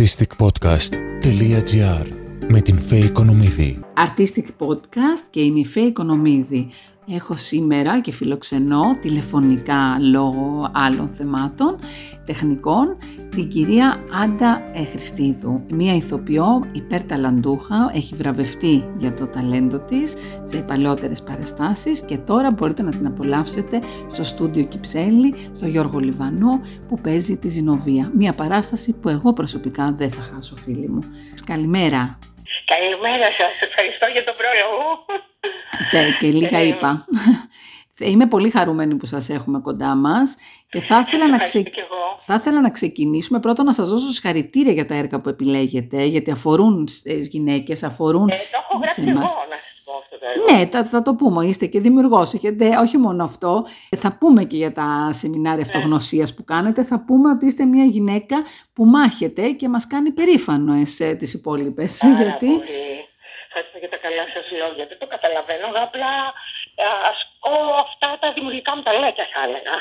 artisticpodcast.gr 0.00 2.06
με 2.48 2.60
την 2.60 2.78
Φέη 2.78 3.00
Οικονομίδη. 3.00 3.80
Artistic 3.96 4.46
Podcast 4.58 5.26
και 5.30 5.40
είμαι 5.40 5.58
η 5.58 5.64
Φέη 5.64 5.84
Οικονομίδη. 5.84 6.68
Έχω 7.12 7.36
σήμερα 7.36 8.00
και 8.00 8.12
φιλοξενώ 8.12 8.96
τηλεφωνικά 9.00 9.98
λόγω 10.00 10.70
άλλων 10.72 11.08
θεμάτων 11.12 11.76
τεχνικών 12.24 12.96
την 13.30 13.48
κυρία 13.48 14.04
Άντα 14.22 14.60
Χριστίδου, 14.90 15.62
μία 15.72 15.94
ηθοποιό 15.94 16.64
υπερταλαντούχα, 16.72 17.90
έχει 17.94 18.14
βραβευτεί 18.14 18.84
για 18.98 19.14
το 19.14 19.26
ταλέντο 19.26 19.78
της 19.78 20.14
σε 20.42 20.56
παλαιότερες 20.56 21.22
παραστάσεις 21.22 22.00
και 22.00 22.18
τώρα 22.18 22.50
μπορείτε 22.50 22.82
να 22.82 22.90
την 22.90 23.06
απολαύσετε 23.06 23.80
στο 24.10 24.24
στούντιο 24.24 24.64
Κυψέλη, 24.64 25.34
στο 25.52 25.66
Γιώργο 25.66 25.98
Λιβανό 25.98 26.60
που 26.88 27.00
παίζει 27.00 27.36
τη 27.36 27.48
Ζηνοβία. 27.48 28.10
Μία 28.16 28.34
παράσταση 28.34 28.92
που 28.92 29.08
εγώ 29.08 29.32
προσωπικά 29.32 29.92
δεν 29.92 30.10
θα 30.10 30.22
χάσω 30.22 30.56
φίλοι 30.56 30.88
μου. 30.88 31.00
Καλημέρα. 31.44 32.18
Καλημέρα 32.74 33.28
σας, 33.38 33.52
ευχαριστώ 33.68 34.06
για 34.12 34.24
τον 34.24 34.34
πρόλογο. 34.40 35.04
Και, 35.90 36.16
και 36.20 36.32
λίγα 36.32 36.58
Ε, 36.58 36.66
είπα. 36.66 37.04
Είμαι 38.10 38.26
πολύ 38.26 38.50
χαρούμενη 38.50 38.94
που 38.94 39.06
σας 39.06 39.28
έχουμε 39.28 39.60
κοντά 39.60 39.94
μας 39.94 40.36
και 40.68 40.80
θα 40.80 40.98
ήθελα, 40.98 41.28
να 41.28 41.38
ξε... 41.38 41.58
Ευχαριστώ 41.58 41.70
κι 41.70 41.86
εγώ. 41.90 42.16
θα 42.18 42.34
ήθελα 42.34 42.60
να 42.60 42.70
ξεκινήσουμε 42.70 43.40
πρώτα 43.40 43.62
να 43.62 43.72
σας 43.72 43.88
δώσω 43.88 44.10
συγχαρητήρια 44.10 44.72
για 44.72 44.86
τα 44.86 44.94
έργα 44.94 45.20
που 45.20 45.28
επιλέγετε 45.28 46.02
γιατί 46.04 46.30
αφορούν 46.30 46.88
στις 46.88 47.28
γυναίκες, 47.28 47.82
αφορούν 47.82 48.28
Ε, 48.28 48.34
το 48.34 48.58
έχω 48.62 48.76
γράψει 48.76 48.94
σε 48.94 49.00
εγώ, 49.00 49.10
εμάς. 49.10 49.34
να 49.34 49.56
Ναι, 50.52 50.66
θα, 50.66 50.84
θα 50.84 51.02
το 51.02 51.14
πούμε. 51.14 51.44
Είστε 51.44 51.66
και 51.66 51.80
δημιουργός. 51.80 52.34
Έχετε, 52.34 52.76
όχι 52.80 52.96
μόνο 52.98 53.24
αυτό. 53.24 53.66
Θα 53.96 54.16
πούμε 54.18 54.44
και 54.44 54.56
για 54.56 54.72
τα 54.72 55.08
σεμινάρια 55.12 55.64
αυτογνωσίας 55.64 56.34
που 56.34 56.44
κάνετε. 56.44 56.82
Θα 56.84 57.04
πούμε 57.06 57.30
ότι 57.30 57.46
είστε 57.46 57.64
μια 57.64 57.84
γυναίκα 57.84 58.36
που 58.72 58.84
μάχεται 58.84 59.50
και 59.50 59.68
μας 59.68 59.86
κάνει 59.86 60.10
περήφανες 60.10 61.00
ε, 61.00 61.14
τις 61.14 61.34
υπόλοιπες. 61.34 61.98
Πάρα 62.02 62.14
γιατί; 62.14 62.46
πολύ. 62.46 63.08
Ευχαριστώ 63.46 63.78
για 63.78 63.88
τα 63.88 63.96
καλά 63.96 64.24
σας 64.34 64.46
λόγια. 64.50 64.84
Δεν 64.90 64.98
το 64.98 65.06
καταλαβαίνω, 65.06 65.66
απλά 65.86 66.12
α, 66.86 66.88
ασκώ 67.10 67.54
αυτά 67.86 68.08
τα 68.20 68.32
δημιουργικά 68.32 68.76
μου 68.76 68.82
ταλέντια 68.82 69.26
θα 69.34 69.40
έλεγα. 69.46 69.74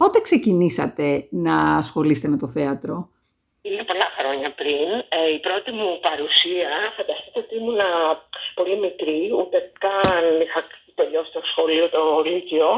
πότε 0.00 0.18
ξεκινήσατε 0.20 1.06
να 1.30 1.54
ασχολείστε 1.82 2.28
με 2.28 2.36
το 2.42 2.48
θέατρο; 2.56 2.94
Είναι 3.68 3.84
πολλά 3.90 4.08
χρόνια 4.16 4.50
πριν. 4.60 4.88
Ε, 5.18 5.30
η 5.36 5.38
πρώτη 5.46 5.70
μου 5.78 5.88
παρουσία, 6.08 6.70
φανταστείτε 6.96 7.38
ότι 7.44 7.54
ήμουν 7.60 7.80
πολύ 8.58 8.76
μικρή, 8.86 9.20
ούτε 9.38 9.56
καν 9.84 10.24
είχα 10.44 10.60
τελειώσει 11.00 11.32
το 11.32 11.40
σχολείο, 11.50 11.84
το 11.94 12.02
Λύκειο 12.30 12.70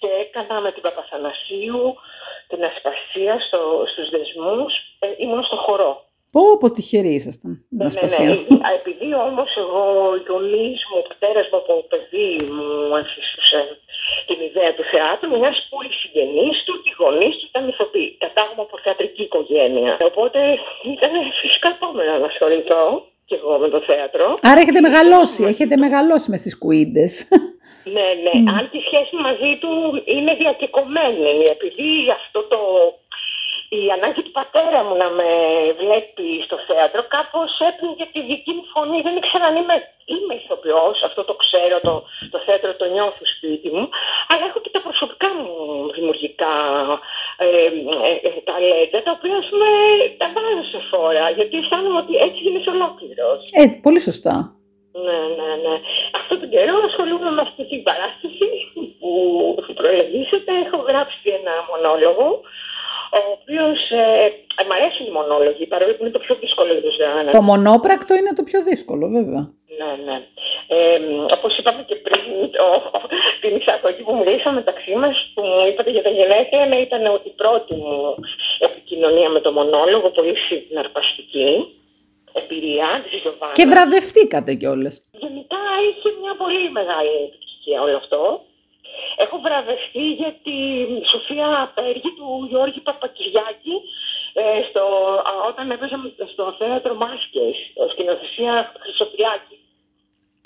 και 0.00 0.08
έκανα 0.24 0.60
με 0.60 0.70
την 0.72 0.82
Παπαθανασίου 0.86 1.82
την 2.50 2.60
ασπασία 2.70 3.34
στο, 3.46 3.60
στους 3.92 4.08
δεσμούς. 4.14 4.72
Ε, 5.04 5.06
ήμουν 5.22 5.42
στο 5.44 5.56
χορό. 5.56 5.92
Πω, 6.34 6.42
πω 6.60 6.66
τυχεροί 6.76 7.12
ήσασταν. 7.20 7.52
Ναι, 7.52 7.78
να 7.78 7.84
ναι, 7.84 7.90
σπασιά. 7.96 8.24
ναι. 8.24 8.34
Α, 8.66 8.68
Επειδή 8.80 9.08
όμως 9.28 9.50
εγώ, 9.62 9.84
οι 10.16 10.22
γονείς 10.30 10.78
μου, 10.88 10.96
ο 11.02 11.04
πατέρας 11.08 11.46
μου 11.50 11.58
από 11.62 11.74
παιδί 11.90 12.30
μου 12.54 12.68
αφήσουσε 13.00 13.60
την 14.28 14.38
ιδέα 14.48 14.70
του 14.76 14.84
θεάτρου, 14.92 15.30
μιας 15.38 15.56
που 15.68 15.76
οι 15.86 15.90
συγγενείς 16.00 16.56
του, 16.66 16.74
οι 16.86 16.92
γονείς 17.00 17.34
του 17.38 17.46
ήταν 17.50 17.62
ηθοποιοί. 17.72 18.08
Κατάγομαι 18.24 18.62
από 18.66 18.76
θεατρική 18.84 19.22
οικογένεια. 19.28 19.92
Οπότε 20.10 20.40
ήταν 20.94 21.12
φυσικά 21.42 21.68
επόμενο 21.76 22.12
να 22.22 22.26
ασχοληθώ 22.32 22.82
κι 23.26 23.34
εγώ 23.34 23.58
με 23.58 23.68
το 23.68 23.80
θέατρο. 23.80 24.38
Άρα 24.42 24.60
έχετε 24.60 24.80
μεγαλώσει, 24.80 25.42
έχετε 25.44 25.76
μεγαλώσει 25.76 26.30
μες 26.30 26.40
στις 26.40 26.58
κουίντες. 26.58 27.28
Ναι, 27.84 28.08
ναι. 28.24 28.52
Αν 28.56 28.70
τη 28.72 28.78
σχέση 28.86 29.14
μαζί 29.26 29.52
του 29.60 30.02
είναι 30.04 30.34
διακεκομένη, 30.34 31.44
επειδή 31.54 31.90
αυτό 32.20 32.40
το. 32.42 32.58
Η 33.68 33.90
ανάγκη 33.96 34.22
του 34.22 34.36
πατέρα 34.38 34.78
μου 34.86 34.94
να 35.02 35.08
με 35.18 35.30
βλέπει 35.80 36.26
στο 36.46 36.56
θέατρο 36.68 37.00
κάπως 37.16 37.50
έπνιγε 37.70 38.04
τη 38.12 38.20
δική 38.30 38.52
μου 38.56 38.64
φωνή. 38.72 38.98
Δεν 39.06 39.16
ήξερα 39.20 39.44
αν 39.50 39.56
είμαι, 39.60 39.76
είμαι 40.12 40.34
ηθοποιός, 40.40 40.96
αυτό 41.08 41.20
το 41.28 41.34
ξέρω, 41.42 41.76
το, 41.86 41.94
το 42.32 42.38
θέατρο 42.46 42.70
το 42.80 42.86
νιώθω 42.94 43.24
σπίτι 43.34 43.68
μου, 43.74 43.84
αλλά 44.30 44.44
έχω 44.48 44.60
και 44.64 44.74
τα 44.76 44.80
προσωπικά 44.86 45.28
μου 45.38 45.54
δημιουργικά 45.96 46.52
ε, 47.44 47.46
ε, 48.10 48.12
ε, 48.28 48.30
ταλέντα, 48.48 48.98
τα 49.06 49.10
οποία 49.16 49.36
ας 49.42 49.46
πούμε, 49.50 49.68
τα 50.20 50.26
βάζω 50.34 50.64
σε 50.72 50.80
φόρα, 50.90 51.24
γιατί 51.38 51.54
αισθάνομαι 51.60 51.98
ότι 52.04 52.14
έτσι 52.26 52.38
γίνεσαι 52.44 52.70
ολόκληρος. 52.76 53.38
ε, 53.60 53.64
πολύ 53.86 54.00
σωστά. 54.08 54.36
Ναι, 55.06 55.20
ναι, 55.38 55.50
ναι. 55.64 55.74
Αυτό 56.18 56.32
τον 56.40 56.48
καιρό 56.54 56.74
ασχολούμαι 56.88 57.30
με 57.36 57.42
αυτή 57.48 57.62
την 57.70 57.82
παράσταση 57.88 58.46
που 59.00 59.12
προελεγήσατε. 59.78 60.50
Έχω 60.64 60.78
γράψει 60.90 61.26
ένα 61.40 61.54
μονόλογο, 61.70 62.26
ο 63.18 63.20
οποίος 63.36 63.78
ε, 63.90 64.64
μ' 64.68 64.72
αρέσουν 64.76 65.06
οι 65.06 65.14
μονόλογοι, 65.18 65.64
παρόλο 65.72 65.92
που 65.94 66.02
είναι 66.04 66.16
το 66.16 66.22
πιο 66.24 66.34
δύσκολο 66.42 66.70
για 66.72 66.82
τους 66.86 66.96
να 67.24 67.30
Το 67.38 67.42
μονόπρακτο 67.50 68.12
είναι 68.14 68.32
το 68.38 68.42
πιο 68.50 68.60
δύσκολο, 68.70 69.04
βέβαια. 69.16 69.42
ναι, 69.80 69.90
ναι. 70.06 70.16
Ε, 70.76 70.98
Όπως 71.36 71.52
είπαμε 71.58 71.82
και 71.88 71.96
πριν, 72.06 72.22
το, 72.56 72.64
την 73.42 73.52
εισαγωγή 73.58 74.02
που 74.06 74.14
μιλήσαμε 74.20 74.56
μεταξύ 74.62 74.94
μας, 75.02 75.14
που 75.34 75.40
μου 75.48 75.66
είπατε 75.70 75.90
για 75.96 76.02
τα 76.06 76.12
γενέθλια, 76.18 76.66
ναι, 76.66 76.78
ήταν 76.88 77.02
ότι 77.16 77.28
η 77.28 77.36
πρώτη 77.42 77.72
μου 77.82 77.94
επικοινωνία 78.68 79.28
με 79.36 79.40
το 79.40 79.50
μονόλογο, 79.58 80.06
πολύ 80.10 80.34
συναρπαστική 80.68 81.48
εμπειρία 82.40 82.88
τη 83.04 83.16
Γιωβάνα. 83.22 83.52
Και 83.58 83.66
βραβευτήκατε 83.72 84.54
κιόλας. 84.60 84.94
Γενικά 85.24 85.60
είχε 85.88 86.08
μια 86.20 86.34
πολύ 86.42 86.62
μεγάλη 86.78 87.14
επιτυχία 87.28 87.78
όλο 87.86 87.96
αυτό. 88.02 88.20
Έχω 89.16 89.36
βραβευτεί 89.46 90.04
για 90.20 90.32
τη 90.44 90.56
Σοφία 91.12 91.72
Πέργη 91.74 92.10
του 92.18 92.46
Γιώργη 92.50 92.80
Παπακυριάκη 92.80 93.76
ε, 94.32 94.42
στο, 94.68 94.82
α, 95.30 95.32
όταν 95.50 95.70
έπαιζα 95.70 95.96
στο 96.32 96.54
θέατρο 96.58 96.94
Μάσκες, 96.94 97.56
σκηνοθεσία 97.92 98.72
Χρυσοπριάκη. 98.82 99.56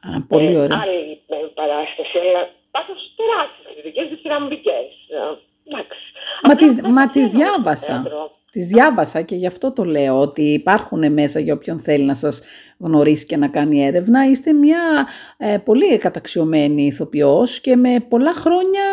Α, 0.09 0.11
πολύ 0.33 0.53
Ε, 0.55 0.59
ωραία. 0.59 0.79
άλλη 0.83 1.01
ε, 1.27 1.37
παράσταση, 1.61 2.15
αλλά 2.23 2.43
πάντως 2.75 2.99
τεράστιες 3.19 3.67
κριτικές, 3.73 4.09
διθυραμβικές. 4.09 4.89
Ε, 5.09 5.17
εντάξει. 5.69 6.01
Μα 6.43 6.53
Απλά 6.53 6.55
τις, 6.57 6.75
δεν 6.75 6.91
μα 6.99 7.05
τα 7.07 7.11
τις 7.13 7.27
θέλω 7.29 7.33
στο 7.33 7.39
διάβασα. 7.39 7.93
θέατρο. 8.03 8.38
Τις 8.53 8.67
διάβασα 8.67 9.23
και 9.23 9.35
γι' 9.35 9.47
αυτό 9.47 9.73
το 9.73 9.85
λέω 9.85 10.21
ότι 10.21 10.43
υπάρχουν 10.43 11.13
μέσα 11.13 11.41
για 11.41 11.55
όποιον 11.55 11.81
θέλει 11.81 12.05
να 12.05 12.15
σας 12.15 12.43
γνωρίσει 12.79 13.27
και 13.27 13.37
να 13.37 13.49
κάνει 13.49 13.87
έρευνα. 13.87 14.25
Είστε 14.31 14.53
μια 14.53 15.09
ε, 15.39 15.59
πολύ 15.65 15.99
καταξιωμένη 15.99 16.83
ηθοποιός 16.83 17.61
και 17.61 17.77
με 17.77 18.07
πολλά 18.09 18.33
χρόνια 18.33 18.87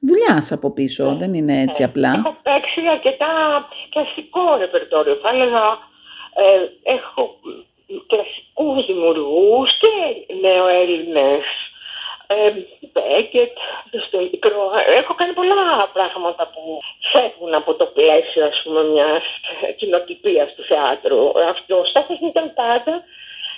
δουλειάς 0.00 0.52
από 0.52 0.72
πίσω. 0.72 1.16
Δεν 1.18 1.34
είναι 1.34 1.60
έτσι 1.60 1.82
απλά. 1.82 2.12
Έχω 2.12 2.36
παίξει 2.42 2.80
αρκετά 2.90 3.32
κλασικό 3.90 4.56
ρεπερτόριο. 4.58 5.14
Θα 5.22 5.30
έλεγα, 5.34 5.64
ε, 6.42 6.92
έχω 6.96 7.22
κλασικούς 8.06 8.86
δημιουργούς 8.86 9.78
και 9.78 9.94
νεοέλληνες. 10.40 11.44
Ε, 12.26 12.50
Μπέκετ, 12.92 13.56
Δοστοϊκρό. 13.90 14.70
Έχω 15.00 15.14
κάνει 15.14 15.32
πολλά 15.32 15.90
πράγματα 15.92 16.50
που 16.52 16.62
φεύγουν 17.12 17.54
από 17.54 17.74
το 17.74 17.86
πλαίσιο 17.86 18.46
ας 18.46 18.60
πούμε, 18.64 18.82
μιας 18.84 19.22
κοινοτυπίας 19.76 20.54
του 20.54 20.64
θεάτρου. 20.70 21.22
Αυτό 21.48 21.78
ο 21.78 21.84
στόχος 21.84 22.16
μου 22.20 22.28
ήταν 22.28 22.54
πάντα 22.54 23.04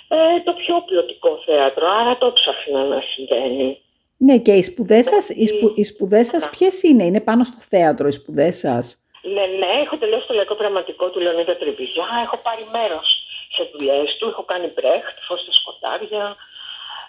ε, 0.09 0.41
το 0.44 0.53
πιο 0.53 0.82
ποιοτικό 0.87 1.43
θέατρο, 1.47 1.87
άρα 2.00 2.19
το 2.19 2.32
ψάχνα 2.32 2.84
να 2.84 3.03
συμβαίνει. 3.12 3.81
Ναι, 4.16 4.38
και 4.38 4.53
οι 4.53 4.62
σπουδές 4.62 5.06
σας, 5.06 5.28
οι 5.28 5.47
σπου, 5.47 5.72
οι 5.75 5.84
σπουδές 5.84 6.26
σας 6.26 6.50
ποιες 6.50 6.82
είναι, 6.82 7.05
είναι 7.05 7.21
πάνω 7.21 7.44
στο 7.44 7.60
θέατρο 7.71 8.06
οι 8.09 8.12
σπουδές 8.12 8.56
σας; 8.59 8.84
Ναι, 9.22 9.44
ναι, 9.60 9.71
έχω 9.84 9.97
τελειώσει 9.97 10.26
το 10.26 10.34
λαϊκό 10.34 10.55
πραγματικό 10.55 11.09
του 11.10 11.21
Λεωνίδα 11.21 11.56
Τριβιζιά. 11.56 12.09
Έχω 12.25 12.37
πάρει 12.43 12.65
μέρος 12.72 13.09
σε 13.55 13.62
δουλειές 13.72 14.16
του. 14.19 14.28
Έχω 14.28 14.43
κάνει 14.43 14.72
μπρέχτ, 14.75 15.16
φως 15.26 15.41
στα 15.41 15.53
σκοτάδια, 15.53 16.37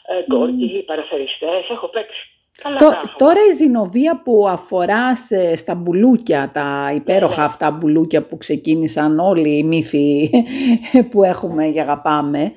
ε, 0.08 0.24
γκόρκι, 0.28 0.84
παραθεριστές. 0.86 1.70
Έχω 1.70 1.88
παίξει. 1.88 2.22
Καλά 2.62 2.76
Τω- 2.78 2.86
πράγματα. 2.86 3.14
τώρα 3.18 3.40
η 3.52 3.54
ζηνοβία 3.54 4.22
που 4.24 4.48
αφορά 4.48 5.16
σε- 5.16 5.56
στα 5.56 5.76
μπουλούκια, 5.76 6.52
τα 6.54 6.92
υπέροχα 6.96 7.44
αυτά 7.44 7.72
μπουλούκια 7.72 8.26
που 8.26 8.38
ξεκίνησαν 8.38 9.20
όλοι 9.20 9.58
οι 9.58 9.64
μύθοι 9.64 10.30
που 11.12 11.24
έχουμε 11.24 11.68
και 11.68 11.82
αγαπάμε. 11.82 12.52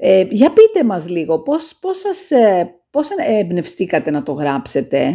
Ε, 0.00 0.26
για 0.30 0.52
πείτε 0.52 0.84
μας 0.84 1.08
λίγο, 1.08 1.38
πώς, 1.42 1.78
πώς, 1.80 1.98
σας, 1.98 2.30
ε, 2.30 2.74
πώς 2.90 3.08
εμπνευστήκατε 3.40 4.10
να 4.10 4.22
το 4.22 4.32
γράψετε; 4.32 4.96
Ε, 4.96 5.10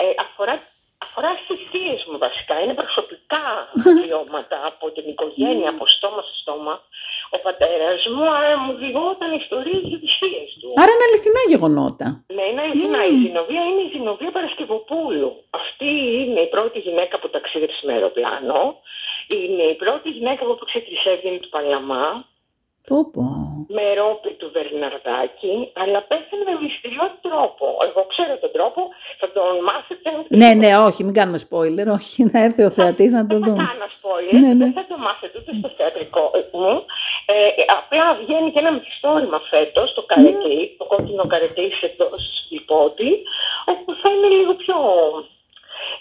ε, 0.00 0.02
αφορά, 0.24 0.54
αφορά 1.06 1.30
στις 1.44 1.58
θείες 1.72 2.00
μου 2.10 2.18
βασικά. 2.18 2.54
Είναι 2.62 2.74
προσωπικά 2.74 3.42
βιώματα 4.04 4.58
από 4.70 4.90
την 4.90 5.04
οικογένεια, 5.12 5.68
από 5.74 5.84
στόμα 5.86 6.22
σε 6.28 6.34
στόμα. 6.42 6.74
Ο 7.36 7.38
πατέρας 7.46 8.00
μου 8.14 8.24
άρα 8.38 8.58
μου 8.62 8.72
διηγόταν 8.80 9.30
ιστορίες 9.42 9.82
για 9.90 10.00
τις 10.02 10.12
θείες 10.20 10.50
του. 10.60 10.68
Άρα 10.80 10.90
είναι 10.94 11.06
αληθινά 11.08 11.42
γεγονότα. 11.52 12.06
Ναι, 12.36 12.44
είναι 12.50 12.62
αληθινά. 12.66 13.00
Η 13.14 13.16
Ζηνοβία 13.24 13.62
είναι 13.70 13.82
η 13.86 13.90
Ζηνοβία 13.94 14.30
Παρασκευοπούλου. 14.36 15.30
Αυτή 15.60 15.90
είναι 16.20 16.40
η 16.46 16.48
πρώτη 16.54 16.78
γυναίκα 16.86 17.14
που 17.20 17.28
ταξίδεψε 17.34 17.80
με 17.86 17.92
αεροπλάνο. 17.96 18.60
Είναι 19.38 19.64
η 19.74 19.76
πρώτη 19.82 20.08
γυναίκα 20.16 20.44
που 20.44 20.52
έπαιξε 20.56 20.78
τη 20.86 20.94
Σέβγενη 21.02 21.38
του 21.42 21.48
Παλαμά. 21.54 22.06
Πω, 22.90 22.98
πω. 23.14 23.24
με 23.76 23.84
ρόπι 24.00 24.30
του 24.40 24.48
Βερναρδάκη, 24.54 25.54
αλλά 25.82 25.98
πέθανε 26.10 26.42
με 26.48 26.54
μυστηριό 26.62 27.06
τρόπο. 27.26 27.66
Εγώ 27.86 28.00
ξέρω 28.12 28.34
τον 28.44 28.50
τρόπο, 28.56 28.80
θα 29.20 29.26
τον 29.36 29.50
μάθετε. 29.68 30.08
Ναι, 30.40 30.50
ναι, 30.60 30.70
όχι, 30.88 31.00
μην 31.06 31.14
κάνουμε 31.18 31.38
spoiler, 31.46 31.86
όχι, 31.98 32.18
να 32.32 32.38
έρθει 32.46 32.62
ο 32.68 32.70
θεατής 32.78 33.10
να 33.18 33.22
το 33.26 33.34
Δεν 33.38 33.42
δουν. 33.46 33.56
θα 33.60 33.66
κάνω 33.70 33.86
spoiler, 33.98 34.34
Ναι, 34.42 34.52
ναι. 34.58 34.64
δεν 34.64 34.72
θα 34.78 34.84
το 34.90 34.96
μάθετε 35.06 35.34
ούτε 35.40 35.52
στο 35.60 35.68
θεατρικό 35.76 36.24
μου. 36.52 36.70
Ε, 37.32 37.38
απλά 37.78 38.04
βγαίνει 38.22 38.48
και 38.52 38.58
ένα 38.64 38.72
μυθιστόρημα 38.76 39.38
φέτος, 39.50 39.88
το 39.96 40.02
καρεκλί, 40.10 40.60
Ναι. 40.62 40.74
το 40.78 40.84
κόκκινο 40.92 41.24
καρεκλί 41.32 41.68
σε 41.80 41.86
λιπότη, 42.52 43.10
όπου 43.72 43.90
θα 44.00 44.08
είναι 44.14 44.28
λίγο 44.38 44.52
πιο 44.62 44.76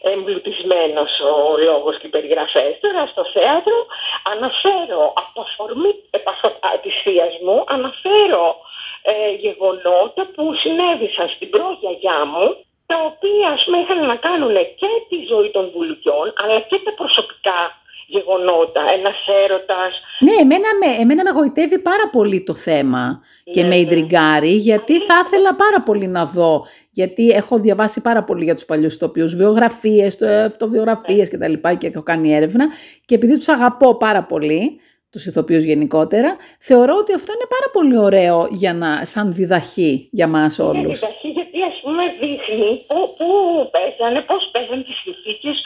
εμπλουτισμένος 0.01 1.19
ο 1.19 1.57
λόγος 1.57 1.97
και 1.99 2.07
οι 2.07 2.09
περιγραφές. 2.09 2.79
Τώρα 2.81 3.07
στο 3.07 3.23
θέατρο 3.33 3.85
αναφέρω 4.33 5.13
από 5.23 5.41
αφορμή 5.41 5.91
επαφο- 6.09 6.59
α, 6.67 6.79
της 6.81 7.01
θείας 7.01 7.33
μου, 7.43 7.63
αναφέρω 7.67 8.55
ε, 9.01 9.31
γεγονότα 9.31 10.23
που 10.35 10.53
συνέβησαν 10.53 11.29
στην 11.29 11.49
προγιαγιά 11.49 12.25
μου, 12.25 12.47
τα 12.85 12.97
οποία 13.11 13.47
ας 13.49 13.63
πούμε 13.65 13.77
είχαν 13.77 14.05
να 14.05 14.15
κάνουν 14.15 14.55
και 14.81 14.91
τη 15.09 15.17
ζωή 15.31 15.49
των 15.51 15.69
βουλουκιών, 15.73 16.33
αλλά 16.41 16.59
και 16.59 16.79
τα 16.85 16.93
προσωπικά 16.99 17.78
γεγονότα, 18.15 18.81
ένας 18.97 19.17
έρωτας, 19.43 19.91
Ναι, 20.19 20.31
εμένα 20.41 20.69
με, 20.81 21.01
εμένα 21.01 21.23
με 21.23 21.29
γοητεύει 21.39 21.79
πάρα 21.79 22.09
πολύ 22.11 22.43
το 22.43 22.53
θέμα 22.53 23.21
και 23.53 23.61
Ναι, 23.61 23.67
με 23.67 23.75
ναι. 23.75 23.81
ιντριγκάρει, 23.81 24.49
γιατί 24.51 24.93
θα 25.01 25.13
ήθελα 25.25 25.55
πάρα 25.55 25.81
πολύ 25.85 26.07
να 26.07 26.25
δω, 26.25 26.65
γιατί 26.91 27.29
έχω 27.29 27.57
διαβάσει 27.59 28.01
πάρα 28.01 28.23
πολύ 28.23 28.43
για 28.43 28.53
τους 28.55 28.65
παλιούς 28.65 28.93
ηθοποιούς, 28.95 29.35
βιογραφίες, 29.35 30.17
το- 30.17 30.27
αυτοβιογραφίες 30.27 31.29
και 31.29 31.37
τα 31.37 31.47
λοιπά 31.47 31.73
και 31.73 31.87
έχω 31.87 32.03
κάνει 32.03 32.33
έρευνα 32.33 32.65
και 33.05 33.15
επειδή 33.15 33.37
τους 33.37 33.47
αγαπώ 33.47 33.97
πάρα 33.97 34.23
πολύ, 34.23 34.79
τους 35.11 35.25
ηθοποιούς 35.25 35.63
γενικότερα, 35.63 36.35
θεωρώ 36.59 36.95
ότι 36.99 37.13
αυτό 37.13 37.31
είναι 37.33 37.47
πάρα 37.49 37.71
πολύ 37.73 37.97
ωραίο 37.97 38.47
για 38.51 38.73
να, 38.73 39.05
σαν 39.05 39.33
διδαχή 39.33 40.09
για 40.11 40.27
μας 40.27 40.57
Είναι 40.57 40.67
όλους. 40.67 40.99
διδαχή 40.99 41.48
γιατί 41.59 41.73
ας 41.73 41.79
πούμε 41.83 42.03
δείχνει 42.21 42.71
πού, 42.89 42.99
πού 43.17 43.29
παίζανε, 43.73 44.19
πώς 44.29 44.41
παίζανε 44.53 44.83
τις 44.87 44.97
συνθήκες 45.03 45.57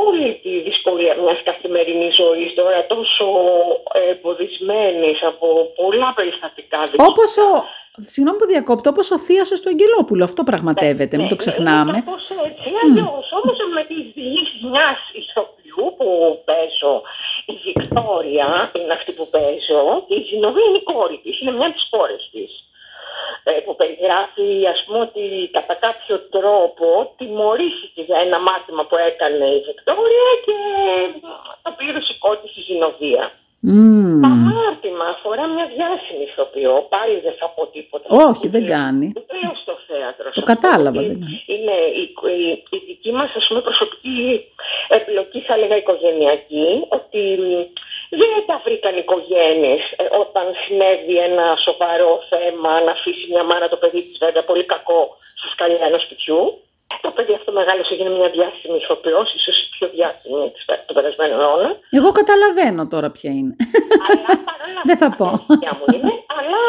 όλη 0.00 0.26
τη 0.42 0.52
δυσκολία 0.68 1.14
μιας 1.22 1.40
καθημερινής 1.48 2.14
ζωής 2.22 2.50
τώρα 2.58 2.86
τόσο 2.92 3.26
εμποδισμένης 4.10 5.18
από 5.30 5.46
πολλά 5.80 6.10
περιστατικά. 6.18 6.80
Όπως 7.10 7.30
ο, 7.46 7.48
συγγνώμη 8.12 8.38
που 8.38 8.48
διακόπτω, 8.52 8.88
όπως 8.94 9.06
ο 9.16 9.18
θείασος 9.26 9.58
του 9.60 9.70
Αγγελόπουλου, 9.72 10.24
αυτό 10.28 10.42
πραγματεύεται, 10.50 11.14
μην 11.18 11.28
το 11.32 11.36
ξεχνάμε. 11.42 11.90
Ναι, 11.90 11.98
Είναι 11.98 12.06
κάπως 12.06 12.24
έτσι, 12.48 12.68
αλλιώς 12.82 13.26
όμως 13.38 13.56
με 13.76 13.82
τις 13.90 14.02
διηγήσεις 14.14 14.60
μιας 14.72 15.00
ηθοποιού 15.20 15.86
που 15.98 16.08
παίζω, 16.48 16.94
η 17.52 17.54
Βικτόρια 17.64 18.48
είναι 18.76 18.94
αυτή 18.98 19.10
που 19.18 19.26
παίζω 19.34 19.82
και 20.06 20.14
η 20.20 20.22
Ζηνοβία 20.28 20.66
είναι 20.68 20.80
η 20.84 20.86
κόρη 20.90 21.18
της, 21.24 21.34
είναι 21.40 21.52
μια 21.56 21.66
από 21.70 21.76
τις 21.78 21.88
κόρες 21.94 22.22
της 22.32 22.50
ε, 22.50 22.62
που 22.62 22.71
περιγράφει 24.42 24.66
ας 24.74 24.84
πούμε 24.84 24.98
ότι 25.08 25.24
κατά 25.56 25.74
κάποιο 25.86 26.16
τρόπο 26.34 26.86
τιμωρήθηκε 27.18 28.00
για 28.08 28.18
ένα 28.26 28.38
μάθημα 28.48 28.82
που 28.88 28.96
έκανε 29.10 29.44
η 29.58 29.60
Βικτόρια 29.66 30.30
και 30.46 30.56
το 31.62 31.70
πλήρωσε 31.76 32.12
η 32.14 32.18
κόρη 32.18 32.38
της 32.42 32.56
η 32.56 32.62
Ζηνοβία. 32.68 33.24
Μμμ. 33.64 34.20
Το 34.22 34.28
αμάρτημα 34.36 35.06
αφορά 35.14 35.44
μια 35.54 35.66
διάσημη 35.74 36.24
ηθοποιό, 36.30 36.74
πάλι 36.94 37.16
δεν 37.26 37.34
θα 37.40 37.46
πω 37.54 37.62
τίποτα. 37.74 38.06
Όχι, 38.28 38.46
δεν 38.54 38.64
κάνει. 38.74 39.06
Ούτε 39.18 39.34
λέω 39.42 39.54
στο 39.64 39.74
θέατρο. 39.88 40.24
Το 40.24 40.32
σας 40.34 40.44
πω 40.44 40.52
κατάλαβα, 40.54 40.98
ότι 41.00 41.08
δεν 41.12 41.20
κάνει. 41.22 41.36
Είναι 41.54 41.76
η, 42.02 42.04
η, 42.38 42.48
η 42.76 42.78
δική 42.88 43.12
μας 43.18 43.30
ας 43.40 43.44
πούμε, 43.48 43.60
προσωπική 43.68 44.16
εμπλοκή, 44.96 45.40
θα 45.46 45.54
έλεγα 45.56 45.76
οικογενειακή, 45.82 46.68
ότι 46.96 47.20
μ, 47.42 47.52
δεν 48.20 48.30
τα 48.48 48.56
βρήκαν 48.64 48.94
οι 48.96 49.02
οικογένειες 49.06 49.82
ε, 49.96 50.01
όταν 50.01 50.01
συνέβη 50.64 51.16
ένα 51.28 51.46
σοβαρό 51.66 52.12
θέμα 52.32 52.72
να 52.86 52.90
αφήσει 52.96 53.24
μια 53.32 53.44
μάνα 53.50 53.68
το 53.68 53.76
παιδί 53.82 54.00
της 54.06 54.16
βέβαια 54.24 54.44
πολύ 54.50 54.64
κακό 54.64 55.00
στα 55.38 55.48
σκαλιά 55.54 55.86
ενός 55.86 56.02
σπιτιού. 56.02 56.42
Το 57.06 57.10
παιδί 57.16 57.32
αυτό 57.40 57.50
μεγάλωσε, 57.52 57.90
έγινε 57.94 58.10
μια 58.18 58.30
διάσημη 58.36 58.76
ηθοποιός, 58.84 59.28
ίσως 59.38 59.56
η 59.64 59.66
πιο 59.76 59.86
διάσημη 59.94 60.50
της 60.54 60.62
πε- 60.64 60.82
του 60.86 60.94
περασμένου 60.96 61.36
αιώνα. 61.40 61.70
Εγώ 61.98 62.08
καταλαβαίνω 62.20 62.82
τώρα 62.94 63.08
ποια 63.16 63.30
είναι. 63.38 63.54
Αλλά 64.08 64.28
παρόλα 64.50 64.80
Δεν 64.88 64.96
θα 65.02 65.06
αυτά, 65.12 65.18
πω. 65.24 65.28
παιδιά 65.48 65.72
μου 65.78 65.84
είναι, 65.96 66.12
αλλά 66.36 66.60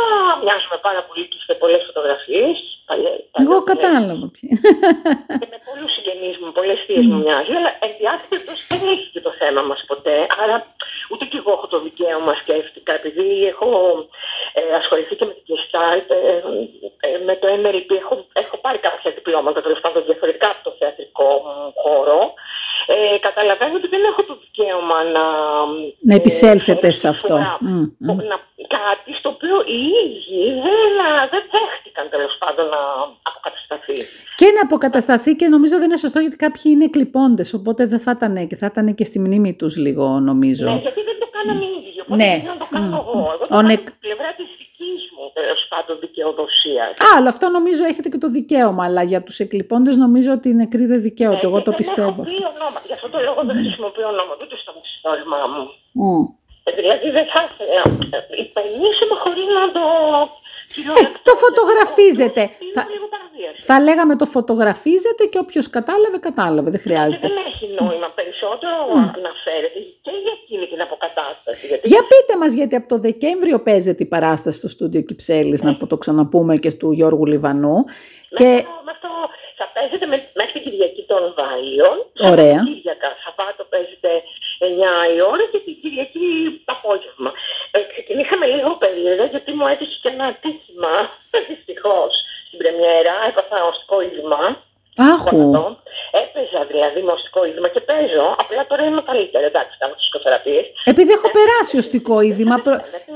μοιάζουμε 0.44 0.78
πάρα 0.88 1.02
πολύ 1.08 1.24
και 1.32 1.38
σε 1.48 1.54
πολλές 1.62 1.82
φωτογραφίες. 1.88 2.56
παλιέ- 2.90 3.22
Εγώ 3.44 3.56
παλιές, 3.58 3.70
κατάλαβα 3.72 4.26
ποια 4.36 4.48
είναι. 4.52 4.62
και 5.42 5.48
με 5.54 5.60
πολλούς 5.68 5.90
συγγενείς 5.96 6.36
μου, 6.42 6.48
πολλές 6.60 6.80
θείες 6.86 7.06
μου 7.10 7.18
μοιάζει, 7.26 7.52
αλλά 7.60 7.72
εν 7.86 7.92
διάρκεια 8.00 8.28
περιπτώσει 8.32 8.64
δεν 8.72 8.82
έχει 8.94 9.08
και 9.16 9.22
το 9.28 9.32
θέμα 9.42 9.62
μας 9.70 9.80
ποτέ. 9.92 10.18
Άρα 10.44 10.56
ούτε 11.12 11.24
κι 11.32 11.38
εγώ 11.42 11.52
έχω 11.58 11.68
το 11.74 11.78
δικαίωμα, 11.88 12.32
σκέφτηκα, 12.42 12.73
επειδή 13.24 13.46
έχω 13.54 13.70
ε, 14.60 14.62
ασχοληθεί 14.80 15.14
και 15.16 15.26
με 15.30 15.34
την 15.38 15.46
Gestalt, 15.50 16.08
ε, 16.20 16.34
ε, 17.08 17.18
με 17.28 17.34
το 17.42 17.48
MLP, 17.62 17.90
έχω, 18.02 18.16
έχω 18.44 18.56
πάρει 18.64 18.80
κάποια 18.88 19.12
διπλώματα 19.18 19.62
τέλος 19.62 19.80
πάντων 19.84 20.04
διαφορετικά 20.10 20.48
από 20.54 20.62
το 20.68 20.72
θεατρικό 20.80 21.30
μου 21.44 21.56
χώρο. 21.84 22.20
Ε, 22.94 23.18
καταλαβαίνω 23.28 23.76
ότι 23.80 23.88
δεν 23.94 24.04
έχω 24.10 24.22
το 24.30 24.36
δικαίωμα 24.44 24.98
να. 25.16 25.26
Να 26.10 26.14
επισέλθετε 26.22 26.92
σε 26.92 27.08
αυτό. 27.08 27.36
φορά 27.36 27.58
Μμ, 27.60 27.84
μ. 27.98 28.08
να, 28.32 28.38
κάτι 28.78 29.12
στο 29.20 29.30
οποίο 29.36 29.56
οι 29.72 29.80
ίδιοι 30.04 30.44
δεν, 30.66 30.92
δεν 31.34 31.44
δέχτηκαν 31.54 32.06
τέλος 32.10 32.36
πάντων 32.42 32.66
να 32.76 32.82
αποκατασταθεί. 33.30 33.98
Και 34.36 34.48
να 34.56 34.62
αποκατασταθεί 34.68 35.32
και 35.36 35.48
νομίζω 35.48 35.76
δεν 35.76 35.88
είναι 35.90 35.98
σωστό 36.06 36.20
γιατί 36.20 36.36
κάποιοι 36.36 36.64
είναι 36.74 36.88
κλειπώντες, 36.88 37.54
οπότε 37.54 37.82
δεν 37.86 38.00
θα 38.00 38.12
ήταν 38.16 38.48
και 38.50 38.56
θα 38.56 38.68
ήταν 38.72 38.96
και 38.96 39.06
στη 39.06 39.20
μνήμη 39.20 39.56
τους 39.56 39.74
λίγο 39.78 40.06
νομίζω. 40.30 40.66
Ναι, 40.66 40.80
γιατί 40.86 41.02
δεν 41.10 41.18
το 41.20 41.28
κάναμε 41.36 41.66
οι 41.66 41.74
ίδιοι. 41.80 41.84
Οπότε 41.84 41.93
Ναι. 42.16 42.26
γιατί 42.34 42.48
να 42.54 42.58
το 42.62 42.68
κάνω 42.74 42.88
Μμ. 42.88 42.94
εγώ. 43.02 43.12
Εγώ 43.34 43.38
το 43.40 43.46
Ο 43.50 43.56
κάνω 43.56 43.68
νεκ- 43.72 43.80
από 43.88 43.92
την 43.92 44.00
πλευρά 44.06 44.30
της 44.40 44.48
δικής 44.60 45.00
μου 45.16 45.24
τέλο 45.40 45.56
πάντων 45.72 45.96
δικαιοδοσίας. 46.06 46.90
Α, 47.06 47.08
αλλά 47.18 47.30
αυτό 47.36 47.46
νομίζω 47.58 47.84
έχετε 47.92 48.08
και 48.14 48.18
το 48.26 48.30
δικαίωμα, 48.38 48.84
αλλά 48.88 49.02
για 49.12 49.22
τους 49.28 49.38
εκλειπώντες 49.46 49.96
νομίζω 50.06 50.32
ότι 50.38 50.48
οι 50.50 50.56
νεκροί 50.62 50.86
δεν 50.92 51.02
δικαίωται, 51.08 51.46
εγώ 51.50 51.60
το 51.68 51.72
πιστεύω 51.82 52.22
αυτό. 52.26 52.38
Γι' 52.90 52.94
αυτό 52.98 53.08
το 53.14 53.20
λόγο 53.28 53.40
δεν 53.48 53.56
χρησιμοποιώ 53.62 54.08
ονόματα 54.14 54.42
ούτε 54.46 54.56
στο 54.64 54.72
μυθιστόρημά 54.76 55.42
μου. 55.54 55.64
Μμ. 56.02 56.24
Ε, 56.68 56.72
Δηλαδή 56.80 57.08
δεν 57.18 57.26
θα 57.34 57.40
ήθελα. 57.48 57.82
Υπενήσεμα 58.46 59.16
χωρί 59.24 59.44
να 59.58 59.64
το. 59.76 59.84
Ε, 61.00 61.04
το 61.28 61.34
φωτογραφίζετε. 61.44 62.42
Είναι 62.42 62.74
Θα- 62.78 62.86
λίγο 62.94 63.08
παραβίαση. 63.16 63.62
Θα 63.70 63.76
λέγαμε 63.88 64.14
το 64.22 64.26
φωτογραφίζετε 64.36 65.24
και 65.32 65.38
όποιος 65.46 65.66
κατάλαβε, 65.78 66.18
κατάλαβε, 66.30 66.70
δεν 66.76 66.82
Και 66.82 66.88
χρειάζεται. 66.88 67.28
δεν 67.28 67.38
έχει 67.50 67.66
νόημα 67.82 68.10
περισσότερο 68.20 68.72
αναφέρεται 69.20 69.80
και 70.06 70.12
για 70.24 70.34
εκείνη 70.44 70.66
την 70.72 70.82
αποκατάσταση. 70.82 71.68
Γιατί 71.68 71.88
Για 71.88 72.02
πείτε 72.12 72.34
μας, 72.42 72.52
γιατί 72.60 72.76
από 72.76 72.88
το 72.94 72.98
Δεκέμβριο 73.08 73.58
παίζεται 73.68 74.04
η 74.04 74.10
παράσταση 74.16 74.58
στο 74.58 74.70
στούντιο 74.76 75.02
Κυψέλης, 75.02 75.62
να 75.64 75.72
το 75.92 75.98
ξαναπούμε 75.98 76.54
και 76.64 76.72
του 76.80 76.92
Γιώργου 76.92 77.26
Λιβανού. 77.26 77.78
Και 78.40 78.44
Με 78.44 78.56
αυτό, 78.56 78.72
με 78.88 78.92
αυτό 78.96 79.10
θα 79.60 79.66
παίζετε 79.76 80.06
με, 80.12 80.18
μέχρι 80.42 80.58
την 80.64 80.72
Κυριακή 80.72 81.04
των 81.12 81.22
Βάιων. 81.40 81.98
Ωραία. 82.32 82.60
Κυριακά. 82.70 83.10
Σαββάτο 83.24 83.64
παίζετε 83.74 84.10
9 84.70 84.94
η 85.16 85.18
ώρα 85.34 85.44
και 85.52 85.60
την 85.66 85.76
Κυριακή 85.82 86.26
το 86.68 86.72
απόγευμα. 86.78 87.32
Ε, 87.76 87.80
ξεκινήσαμε 87.94 88.46
λίγο 88.54 88.70
περίεργα 88.84 89.26
γιατί 89.34 89.52
μου 89.58 89.66
έτυχε 89.74 89.96
και 90.02 90.10
ένα 90.16 90.26
ατύχημα. 90.34 90.94
Δυστυχώ 91.50 91.98
στην 92.48 92.58
Πρεμιέρα 92.62 93.14
έπαθα 93.30 93.58
οστικό 93.72 93.98
είδημα. 94.06 94.42
άχου, 95.14 95.38
Αυτό. 95.46 95.64
Έπαιζα 96.24 96.62
δηλαδή 96.72 97.00
με 97.08 97.12
οστικό 97.18 97.42
είδημα 97.48 97.68
και 97.74 97.82
παίζω. 97.90 98.26
Απλά 98.44 98.62
τώρα 98.72 98.84
είμαι 98.88 99.02
καλύτερα. 99.12 99.46
Εντάξει, 99.52 99.74
κάνω 99.82 99.94
φυσικοθεραπείε. 100.00 100.62
επειδή 100.94 101.12
έχω 101.18 101.30
περάσει 101.38 101.74
οστικό 101.84 102.16
είδημα, 102.28 102.56
προ- 102.66 102.84
Εντάξει. 102.88 103.10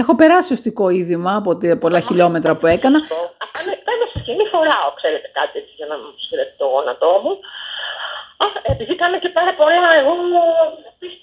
έχω 0.00 0.12
περάσει 0.20 0.52
οστικό 0.52 0.86
είδημα 0.98 1.32
από 1.40 1.50
τη- 1.58 1.76
πολλά 1.84 2.00
χιλιόμετρα 2.00 2.52
που 2.58 2.66
έκανα. 2.76 2.98
Απλά 3.46 3.70
παίρνω 3.86 4.04
στη 4.10 4.18
σκηνή, 4.22 4.44
φοράω, 4.54 4.88
ξέρετε 4.98 5.28
κάτι 5.38 5.54
έτσι 5.60 5.72
για 5.80 5.86
να 5.90 5.96
μου 6.00 6.08
στρέψει 6.26 6.56
το 6.62 6.66
γόνατό 6.74 7.12
μου. 7.24 7.32
Α, 8.44 8.46
επειδή 8.72 8.94
κάνω 9.02 9.18
και 9.22 9.28
πάρα 9.38 9.52
πολλά, 9.60 9.88
εγώ 10.00 10.12
απίστευτα. 10.90 11.17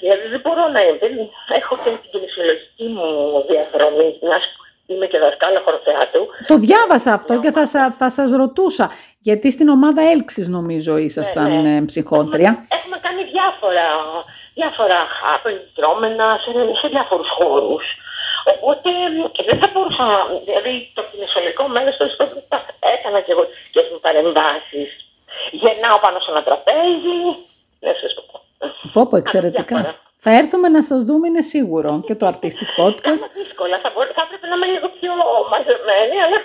Δηλαδή 0.00 0.26
δεν 0.28 0.40
μπορώ 0.40 0.68
να 0.68 0.80
είμαι. 0.82 0.98
δεν- 0.98 1.30
Έχω 1.60 1.76
και 1.82 1.90
την 1.90 2.10
κινησιολογική 2.10 2.84
μου 2.94 3.06
διαδρομή, 3.50 4.18
μια 4.22 4.38
που 4.86 4.92
είμαι 4.94 5.06
και 5.06 5.18
δασκάλα 5.18 5.60
χωροθεάτρου. 5.64 6.24
Το 6.46 6.56
διάβασα 6.56 7.12
αυτό 7.12 7.38
και 7.38 7.50
θα, 7.50 7.66
σα, 7.66 7.90
θα 7.90 8.10
σας 8.10 8.30
ρωτούσα, 8.32 8.90
γιατί 9.18 9.50
στην 9.50 9.68
ομάδα 9.68 10.02
έλξης 10.14 10.48
νομίζω 10.48 10.96
ήσασταν 10.96 11.50
Ναι, 11.50 11.60
ναι. 11.70 11.76
ε, 11.76 11.80
ψυχότρια. 11.90 12.50
Έχουμε, 12.50 12.66
έχουμε 12.80 12.98
κάνει 13.06 13.22
διάφορα, 13.34 13.86
διάφορα 14.54 14.98
χάπεν, 15.18 15.56
δρόμενα 15.76 16.26
σε, 16.42 16.50
σε 16.80 16.86
διάφορους 16.88 17.28
χώρους. 17.38 17.84
Οπότε 18.54 18.90
μ, 19.16 19.18
δεν 19.48 19.58
θα 19.60 19.68
μπορούσα, 19.72 20.04
δηλαδή 20.48 20.90
το 20.94 21.02
κινησιολογικό 21.10 21.68
μέρος 21.68 21.96
το 21.96 22.04
έκανα 22.96 23.20
και 23.24 23.32
εγώ 23.34 23.42
τις 23.46 23.58
δικές 23.64 23.86
μου 23.92 24.00
παρεμβάσεις. 24.06 24.90
Γεννάω 25.62 25.98
πάνω 26.04 26.18
σε 26.24 26.30
ένα 26.30 26.42
τραπέζι. 26.48 27.18
Δεν 27.84 27.94
σας 28.00 28.14
το 28.14 28.22
πω. 28.30 28.36
Πω 28.92 29.06
πω, 29.06 29.16
εξαιρετικά. 29.16 29.76
διάφορα. 29.76 29.94
Θα 30.16 30.30
έρθουμε 30.34 30.68
να 30.68 30.82
σας 30.82 31.04
δούμε, 31.04 31.28
είναι 31.28 31.42
σίγουρο, 31.42 32.02
και 32.06 32.14
το 32.14 32.26
Artistic 32.26 32.68
Podcast. 32.80 33.00
Κάπως 33.00 33.32
δύσκολα. 33.34 33.78
Θα, 33.82 33.90
μπορώ, 33.94 34.08
θα 34.14 34.22
έπρεπε 34.26 34.46
να 34.46 34.54
είμαι 34.56 34.66
λίγο 34.66 34.88
πιο 35.00 35.10
μαζεμένη, 35.50 36.16
αλλά... 36.26 36.36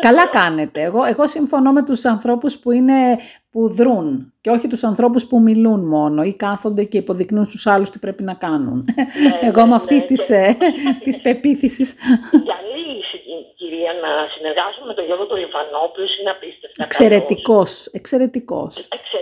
Καλά 0.00 0.26
κάνετε. 0.26 0.80
Εγώ, 0.82 1.04
εγώ 1.04 1.26
συμφωνώ 1.26 1.72
με 1.72 1.82
τους 1.84 2.04
ανθρώπους 2.04 2.58
που, 2.58 2.70
είναι, 2.70 3.18
που 3.50 3.68
δρούν 3.68 4.32
και 4.40 4.50
όχι 4.50 4.68
τους 4.68 4.84
ανθρώπους 4.84 5.26
που 5.26 5.40
μιλούν 5.40 5.80
μόνο 5.88 6.22
ή 6.22 6.36
κάθονται 6.36 6.84
και 6.84 6.96
υποδεικνύουν 6.98 7.44
στους 7.44 7.66
άλλους 7.66 7.90
τι 7.90 7.98
πρέπει 7.98 8.22
να 8.22 8.34
κάνουν. 8.34 8.84
Ναι, 8.96 9.38
Εγώ 9.48 9.60
ναι, 9.60 9.66
με 9.66 9.74
αυτής 9.74 10.02
ναι, 10.02 10.08
της, 10.16 10.26
και- 10.26 10.34
ε, 10.34 10.54
της 11.04 11.20
πεποίθησης. 11.22 11.94
Καλή 12.30 12.84
η 13.36 13.54
κυρία 13.56 13.92
να 14.04 14.10
συνεργάζομαι 14.34 14.86
με 14.86 14.94
τον 14.94 15.04
Γιώργο 15.04 15.26
τον 15.26 15.38
Λιβανό, 15.38 15.78
ο 15.82 15.88
οποίος 15.90 16.18
είναι 16.18 16.30
απίστευτα 16.30 16.76
καλός. 16.76 16.90
Εξαιρετικός, 16.90 17.86
εξαιρετικός. 17.98 18.72
Εξαιρετικός 18.78 19.00
και 19.10 19.18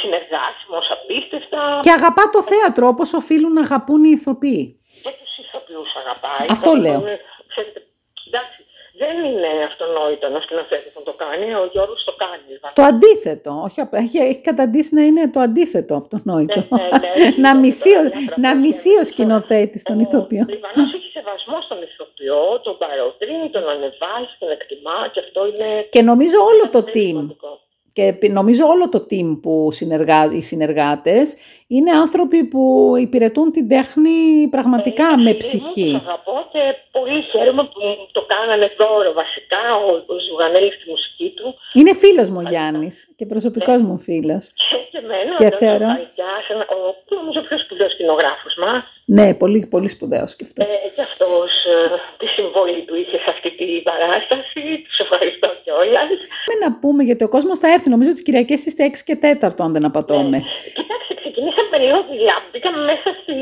συνεργάσιμος 0.00 0.86
απίστευτα 0.96 1.60
Και 1.86 1.90
αγαπά 1.98 2.24
το 2.34 2.40
θέατρο 2.50 2.84
όπως 2.94 3.08
οφείλουν 3.20 3.52
να 3.52 3.60
αγαπούν 3.68 4.04
οι 4.04 4.12
ηθοποιοί. 4.18 4.64
και 5.04 5.12
τους 5.20 5.32
ηθοποιούς 5.44 5.90
αγαπάει. 6.02 6.46
Αυτό 6.56 6.70
Δηλαδή, 6.72 6.88
λέω. 6.88 7.00
είναι- 7.00 7.20
Ξέρετε, 7.52 7.80
εντάξει, 8.28 8.58
δεν 9.02 9.14
είναι 9.28 9.50
αυτονόητο 9.70 10.26
να 10.34 10.40
σκηνοθέτης 10.44 10.92
να 10.98 11.02
το 11.08 11.12
κάνει, 11.22 11.46
ο 11.62 11.64
Γιώργος 11.72 12.04
το 12.08 12.14
κάνει. 12.24 12.50
Το 12.78 12.82
αντίθετο, 12.92 13.50
όχι 13.66 13.80
απλά, 13.84 13.98
έχει, 14.04 14.18
έχει 14.18 14.40
καταντήσει 14.50 14.94
να 14.94 15.02
είναι 15.08 15.22
το 15.34 15.40
αντίθετο 15.40 15.92
αυτονόητο. 16.02 16.60
Ναι, 16.76 16.82
ναι, 17.04 17.10
ναι. 17.18 17.34
να 17.46 17.50
μισεί, 17.62 17.90
ο- 17.98 18.02
Ναι, 18.02 18.10
να 18.44 18.54
ναι, 18.54 18.60
μισεί 18.60 18.90
ο 18.90 18.98
ναι. 18.98 19.04
σκηνοθέτης 19.12 19.82
τον 19.82 19.98
ηθοποιό. 20.06 20.44
Ο 20.48 20.52
Λιβανός 20.54 20.88
έχει 20.98 21.08
σεβασμό 21.18 21.58
στον 21.66 21.78
ηθοποιό, 21.88 22.60
τον 22.66 22.74
παροτρύνει, 22.82 23.46
τον 23.56 23.64
ανεβάζει, 23.74 24.34
τον 24.38 24.50
εκτιμά 24.56 24.98
και 25.12 25.20
αυτό 25.24 25.40
είναι 25.50 25.68
Και 25.94 26.02
νομίζω 26.10 26.38
όλο 26.50 26.64
το 26.76 26.80
πολύ 26.82 26.92
team, 26.96 27.06
σημαντικό. 27.16 27.50
Και 27.96 28.02
επι- 28.12 28.32
νομίζω 28.32 28.64
όλο 28.74 28.88
το 28.88 29.00
team 29.10 29.28
που 29.42 29.68
συνεργά, 29.72 30.20
οι 30.36 30.42
συνεργάτες 30.42 31.26
είναι 31.66 31.90
άνθρωποι 31.90 32.44
που 32.44 32.62
υπηρετούν 33.06 33.50
την 33.52 33.68
τέχνη 33.68 34.48
πραγματικά 34.50 35.04
Είναι 35.08 35.22
με 35.22 35.30
φίλοι 35.30 35.34
μου, 35.34 35.38
ψυχή. 35.38 35.90
Τους 35.92 36.00
αγαπώ 36.06 36.36
και 36.52 36.62
πολύ 36.96 37.18
χαίρομαι 37.30 37.62
που 37.62 37.78
μου 37.86 37.94
το 38.12 38.22
κάνανε 38.32 38.66
δώρο 38.78 39.12
βασικά, 39.22 39.62
ο, 39.86 39.88
ο 40.12 40.14
Ζουγανέλης 40.28 40.74
στη 40.78 40.90
μουσική 40.90 41.26
του 41.36 41.46
Είναι 41.78 41.94
φίλος 42.02 42.28
μου 42.30 42.40
ο 42.44 42.48
Γιάννης 42.52 42.94
και 43.16 43.26
προσωπικός 43.26 43.80
μου 43.86 43.96
φίλος. 43.98 44.44
και, 44.70 44.76
και 44.90 44.98
εμένα, 45.04 45.32
Και 45.40 45.44
ο 45.44 45.46
Γιώργος 45.48 45.58
θεωρώ- 45.64 45.94
Βαγιάς, 45.98 46.44
ένα- 46.54 46.66
ο, 46.76 46.78
νομίζω 47.18 47.38
ο 47.42 47.44
πιο 47.48 47.58
σπουδαίος 47.58 47.92
σκηνογράφος 47.92 48.54
μας. 48.64 48.82
Ναι, 49.06 49.34
πολύ, 49.34 49.66
πολύ 49.74 49.88
σπουδαίος 49.88 50.36
και 50.36 50.44
Ε, 50.44 50.46
αυτός. 50.48 50.68
και 50.94 51.00
αυτός 51.10 51.50
ε, 51.74 51.76
τη 52.20 52.26
συμβολή 52.26 52.80
του 52.86 52.94
είχε 53.02 53.16
σε 53.24 53.30
αυτή 53.34 53.50
την 53.58 53.82
παράσταση. 53.82 54.62
Τους 54.86 54.98
ευχαριστώ 55.04 55.48
κιόλας. 55.64 56.08
Με 56.50 56.54
να 56.64 56.68
πούμε 56.80 57.02
γιατί 57.08 57.22
ο 57.24 57.28
κόσμος 57.28 57.58
θα 57.58 57.68
έρθει. 57.74 57.88
Νομίζω 57.94 58.10
τις 58.12 58.22
Κυριακές 58.22 58.60
είστε 58.66 58.84
6 58.84 59.02
και 59.08 59.16
4 59.22 59.60
αν 59.64 59.72
δεν 59.72 59.84
απατώμε. 59.90 60.38
Κοιτάξτε, 60.78 61.14
ξεκινήσαμε 61.20 61.68
με 61.74 61.78
λίγο 61.84 61.98
δουλειά. 62.10 62.36
Μπήκαμε 62.50 62.78
μέσα 62.90 63.08
στη, 63.20 63.34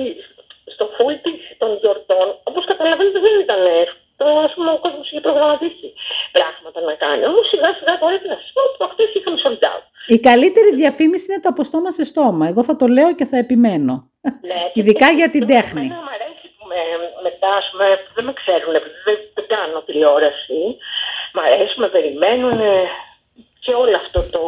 στο 0.74 0.84
φουλ 0.96 1.14
της 1.24 1.38
των 1.60 1.70
γιορτών. 1.80 2.26
Όπως 2.50 2.62
καταλαβαίνετε 2.70 3.18
δεν 3.26 3.34
ήταν 3.46 3.60
εύκολο. 3.84 4.00
Ας 4.48 4.52
πούμε 4.56 4.70
ο 4.76 4.78
κόσμος 4.84 5.06
είχε 5.10 5.20
προγραμματίσει 5.28 5.88
πράγματα 6.36 6.78
να 6.88 6.94
κάνει. 7.04 7.22
Όμως 7.30 7.44
σιγά 7.52 7.70
σιγά 7.78 7.92
τώρα 8.02 8.16
τι 8.20 8.28
να 8.32 8.38
σας 8.42 8.50
πω, 8.54 8.62
από 8.74 8.84
χτες 8.92 9.08
είχαμε 9.16 9.38
sold 9.44 9.61
out. 9.61 9.61
Η 10.14 10.18
καλύτερη 10.20 10.74
διαφήμιση 10.74 11.26
είναι 11.28 11.40
το 11.40 11.48
από 11.48 11.62
στόμα 11.64 11.90
σε 11.90 12.04
στόμα. 12.04 12.44
Εγώ 12.48 12.62
θα 12.64 12.76
το 12.76 12.86
λέω 12.86 13.14
και 13.14 13.24
θα 13.24 13.36
επιμένω. 13.36 13.94
Ναι, 14.20 14.60
Ειδικά 14.78 15.08
και- 15.08 15.14
για 15.14 15.30
την 15.30 15.40
και 15.46 15.52
τέχνη. 15.52 15.80
Εμένα 15.80 15.94
μου 16.06 16.12
αρέσει 16.16 16.46
που 16.56 16.64
με, 16.72 16.80
μετά, 17.26 17.50
ας 17.60 17.66
πούμε, 17.70 17.86
που 18.04 18.10
δεν 18.16 18.24
με 18.24 18.32
ξέρουν, 18.40 18.74
επειδή 18.74 18.98
δεν, 19.04 19.16
δεν 19.34 19.46
κάνω 19.54 19.82
τηλεόραση. 19.82 20.60
Μ' 21.34 21.38
αρέσει, 21.38 21.74
με 21.80 21.88
περιμένουν 21.88 22.58
και 23.64 23.72
όλο 23.82 23.96
αυτό 23.96 24.20
το... 24.34 24.40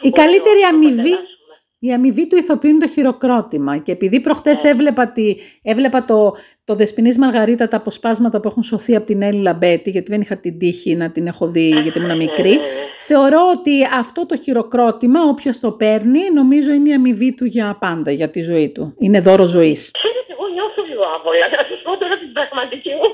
Η 0.00 0.10
καλύτερη 0.10 0.56
ωραίο 0.58 0.70
να 0.70 0.76
αμοιβή 0.76 1.10
περάσουμε. 1.10 1.54
Η 1.78 1.92
αμοιβή 1.92 2.26
του 2.28 2.36
ηθοποιού 2.36 2.70
είναι 2.70 2.84
το 2.86 2.92
χειροκρότημα. 2.92 3.78
Και 3.78 3.92
επειδή 3.92 4.20
προχτές 4.20 4.62
Ναι. 4.62 4.70
έβλεπα, 4.70 5.12
τη, 5.12 5.36
έβλεπα 5.62 6.04
το, 6.04 6.34
το 6.70 6.76
Δεσποινής 6.76 7.18
Μαργαρίτα, 7.18 7.68
τα 7.68 7.76
αποσπάσματα 7.82 8.36
που 8.40 8.48
έχουν 8.50 8.62
σωθεί 8.62 8.92
από 8.98 9.06
την 9.10 9.20
Έλλη 9.28 9.42
Λαμπέτη, 9.48 9.90
γιατί 9.90 10.08
δεν 10.14 10.20
είχα 10.20 10.36
την 10.44 10.54
τύχη 10.58 10.90
να 11.02 11.06
την 11.14 11.24
έχω 11.32 11.44
δει, 11.54 11.68
γιατί 11.84 11.98
ήμουν 11.98 12.16
μικρή, 12.26 12.54
ναι, 12.56 12.56
ναι. 12.56 12.84
θεωρώ 13.08 13.40
ότι 13.56 13.74
αυτό 14.02 14.20
το 14.30 14.34
χειροκρότημα, 14.44 15.20
όποιος 15.32 15.56
το 15.64 15.70
παίρνει, 15.82 16.22
νομίζω 16.40 16.70
είναι 16.76 16.88
η 16.92 16.94
αμοιβή 17.00 17.30
του 17.38 17.44
για 17.54 17.66
πάντα, 17.84 18.10
για 18.18 18.28
τη 18.34 18.40
ζωή 18.50 18.68
του. 18.74 18.84
Είναι 19.04 19.20
δώρο 19.26 19.46
ζωής. 19.56 19.80
Ξέρετε, 19.98 20.30
εγώ 20.36 20.46
νιώθω 20.56 20.80
λίγο 20.90 21.04
άβολα. 21.14 21.46
Να 21.60 21.64
σας 21.70 21.80
πω 21.86 21.92
τώρα 22.02 22.14
την 22.22 22.30
πραγματική 22.36 22.92
μου. 22.98 23.06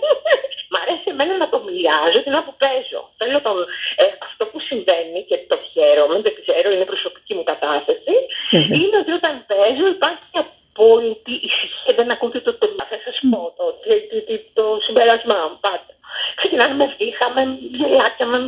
Μ' 0.72 0.78
αρέσει 0.82 1.06
εμένα 1.14 1.34
να 1.42 1.48
το 1.52 1.58
μιλιάζω 1.66 2.18
την 2.24 2.32
ώρα 2.36 2.44
που 2.48 2.54
παίζω. 2.62 3.00
Θέλω 3.20 3.38
τον, 3.46 3.56
ε, 4.02 4.04
αυτό 4.28 4.42
που 4.50 4.58
συμβαίνει 4.68 5.20
και 5.28 5.36
το 5.50 5.56
χαίρομαι, 5.72 6.16
δεν 6.26 6.34
ξέρω, 6.40 6.66
είναι 6.74 6.86
προσωπική 6.92 7.32
μου 7.36 7.44
κατάσταση. 7.52 8.12
Βέβαια. 8.52 8.76
Είναι 8.80 8.96
ότι 9.02 9.12
όταν 9.18 9.32
παίζω 9.50 9.84
υπάρχει 9.96 10.24
μια 10.32 10.44
απόλυτη 10.76 11.34
ησυχία. 11.48 11.92
Δεν 11.98 12.10
ακούτε 12.14 12.40
το 12.46 12.52
τελείω. 12.60 12.84
Θα 12.92 12.98
σα 13.06 13.12
πω 13.30 13.40
το, 13.58 13.64
το, 13.82 13.92
το, 14.28 14.34
το, 14.58 14.64
το 15.06 15.12
συμπέρασμά 15.12 15.38
μου 15.50 15.58
πάντα. 15.66 15.92
Ξεκινάνε 16.40 16.74
με 16.80 16.86
βήχα, 16.98 17.26
με 17.36 17.42
γελάκια, 17.78 18.26
με 18.32 18.38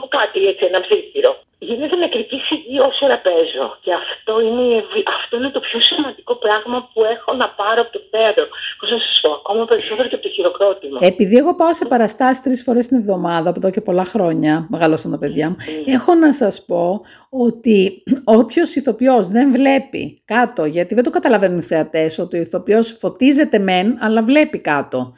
με 0.00 0.06
κάτι 0.18 0.38
έτσι, 0.50 0.62
ένα 0.70 0.80
ψήφιρο. 0.86 1.32
Γίνεται 1.68 1.96
νεκρική 1.96 2.38
σιγή 2.48 2.76
όσο 2.88 3.00
ώρα 3.06 3.18
παίζω. 3.26 3.66
Και 3.84 3.92
αυτό 4.04 4.32
είναι, 4.46 4.62
η 4.72 4.76
ευη- 4.82 5.08
αυτό 5.18 5.32
είναι 5.38 5.50
το 5.56 5.60
πιο 5.66 5.78
σημαντικό 5.90 6.34
πράγμα 6.44 6.76
που 6.92 7.00
έχω 7.14 7.30
να 7.42 7.48
πάρω 7.60 7.80
από 7.84 7.92
το 7.96 8.00
θέατρο. 8.10 8.44
Πώς 8.78 8.90
να 8.90 8.98
σας 9.06 9.18
πω, 9.22 9.30
ακόμα 9.40 9.64
περισσότερο 9.70 10.08
και 10.08 10.14
από 10.18 10.24
το 10.26 10.30
χειροκρότημα. 10.36 10.98
Επειδή 11.12 11.36
εγώ 11.36 11.52
πάω 11.60 11.74
σε 11.74 11.84
παραστάσεις 11.92 12.42
τρεις 12.42 12.62
φορές 12.62 12.86
την 12.86 12.96
εβδομάδα, 12.96 13.48
από 13.50 13.58
εδώ 13.62 13.70
και 13.70 13.80
πολλά 13.88 14.04
χρόνια, 14.04 14.66
μεγαλώσαν 14.70 15.10
τα 15.10 15.18
παιδιά 15.18 15.46
μου, 15.48 15.56
έχω 15.96 16.14
να 16.14 16.32
σας 16.32 16.64
πω 16.68 17.00
ότι 17.30 18.02
όποιος 18.38 18.74
ηθοποιός 18.74 19.28
δεν 19.28 19.46
βλέπει 19.52 20.02
κάτω, 20.24 20.64
γιατί 20.64 20.94
δεν 20.94 21.04
το 21.04 21.10
καταλαβαίνουν 21.10 21.58
οι 21.58 21.62
θεατές, 21.72 22.18
ότι 22.18 22.38
ο 22.38 22.40
ηθοποιός 22.40 22.96
φωτίζεται 23.00 23.58
μεν, 23.58 23.98
αλλά 24.00 24.22
βλέπει 24.22 24.58
κάτω. 24.58 25.12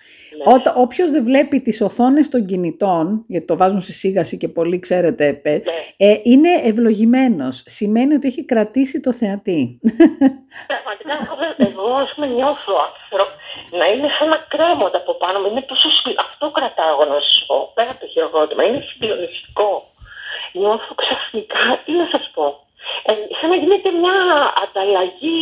Όταν, 0.55 0.73
όποιος 0.76 1.11
δεν 1.11 1.25
βλέπει 1.25 1.61
τις 1.61 1.81
οθόνες 1.81 2.29
των 2.29 2.47
κινητών, 2.47 3.25
γιατί 3.26 3.47
το 3.47 3.57
βάζουν 3.57 3.81
στη 3.81 3.93
σίγαση 3.93 4.37
και 4.37 4.49
πολλοί 4.49 4.79
ξέρετε, 4.79 5.33
πε- 5.33 5.67
ε, 5.97 6.17
είναι 6.23 6.49
ευλογημένος. 6.65 7.62
Σημαίνει 7.67 8.15
ότι 8.15 8.26
έχει 8.29 8.45
κρατήσει 8.45 9.00
το 9.00 9.12
θεατή. 9.12 9.81
Πραγματικά, 10.73 11.12
εγώ, 11.25 11.35
δεν- 11.43 11.67
εγώ 11.71 11.87
ας 12.05 12.11
πούμε 12.15 12.26
νιώθω 12.26 12.73
άνθρωπο 12.88 13.33
να 13.79 13.85
είναι 13.93 14.09
σαν 14.19 14.29
να 14.35 14.38
κρέμονται 14.53 14.99
από 15.03 15.12
πάνω 15.23 15.37
μου. 15.41 15.49
Είναι 15.50 15.65
τόσο 15.73 15.88
σκληρό. 15.97 16.19
Αυτό 16.29 16.45
κρατάω 16.57 16.91
εγώ 16.95 17.05
να 17.12 17.19
σας 17.26 17.38
πω. 17.49 17.57
Πέρα 17.76 17.91
από 17.93 18.00
το 18.05 18.09
χειροκρότημα. 18.12 18.62
Είναι 18.69 18.81
συγκλονιστικό. 18.91 19.71
Νιώθω 20.61 20.91
ξαφνικά, 21.03 21.62
τι 21.85 21.93
να 22.00 22.07
σας 22.12 22.25
πω. 22.35 22.47
Ε, 23.09 23.12
σαν 23.38 23.49
να 23.53 23.57
γίνεται 23.62 23.91
μια 24.03 24.17
ανταλλαγή 24.65 25.41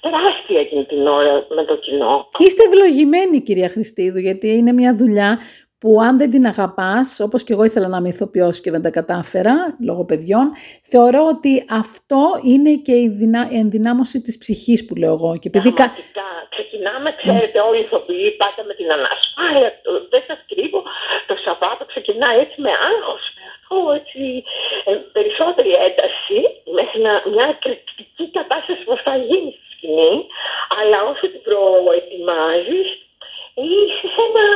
τεράστια 0.00 0.60
εκείνη 0.60 0.84
την 0.84 1.06
ώρα 1.06 1.46
με 1.48 1.64
το 1.64 1.76
κοινό. 1.76 2.28
Είστε 2.38 2.62
ευλογημένοι 2.62 3.40
κυρία 3.40 3.68
Χριστίδου 3.68 4.18
γιατί 4.18 4.48
είναι 4.56 4.72
μια 4.72 4.94
δουλειά 4.94 5.38
που 5.80 5.90
αν 6.06 6.18
δεν 6.18 6.30
την 6.30 6.44
αγαπάς, 6.46 7.20
όπως 7.26 7.40
και 7.44 7.52
εγώ 7.52 7.64
ήθελα 7.64 7.88
να 7.88 7.96
είμαι 7.96 8.08
ηθοποιός 8.08 8.60
και 8.60 8.70
δεν 8.70 8.82
τα 8.82 8.90
κατάφερα 8.98 9.54
λόγω 9.88 10.04
παιδιών, 10.04 10.46
θεωρώ 10.92 11.22
ότι 11.34 11.52
αυτό 11.82 12.22
είναι 12.52 12.72
και 12.86 12.94
η 13.04 13.08
δυνα... 13.20 13.40
ενδυνάμωση 13.62 14.16
της 14.26 14.38
ψυχής 14.42 14.80
που 14.86 14.94
λέω 15.00 15.12
εγώ. 15.18 15.30
Και 15.40 15.48
επειδή 15.52 15.70
κα- 15.72 15.76
Πραγματικά. 15.90 16.28
Ξεκινάμε, 16.56 17.08
ξέρετε, 17.20 17.58
όλοι 17.68 17.78
οι 17.80 17.86
ηθοποιοί 17.88 18.26
πάτε 18.40 18.60
με 18.68 18.74
την 18.80 18.88
ανασφάλεια. 18.98 19.68
Το, 19.84 19.90
δεν 20.12 20.22
σας 20.28 20.40
κρύβω. 20.50 20.80
Το 21.28 21.34
Σαββάτο 21.44 21.84
ξεκινάει 21.92 22.38
έτσι 22.44 22.56
με 22.64 22.72
άγχος, 22.90 23.22
με 23.36 23.42
αυτό 23.50 23.76
έτσι 24.00 24.20
ε, 24.88 24.92
περισσότερη 25.16 25.72
ένταση, 25.88 26.38
μέχρι 26.78 26.98
να, 27.06 27.12
μια 27.34 27.46
εκρηκτική 27.54 28.24
κατάσταση 28.38 28.82
που 28.88 28.96
θα 29.06 29.14
γίνει 29.28 29.50
στη 29.58 29.69
σκηνή. 29.80 30.26
Αλλά 30.78 30.98
όσο 31.10 31.26
την 31.32 31.42
προετοιμάζει, 31.48 32.80
είσαι 33.54 34.06
σε 34.14 34.22
ένα 34.28 34.46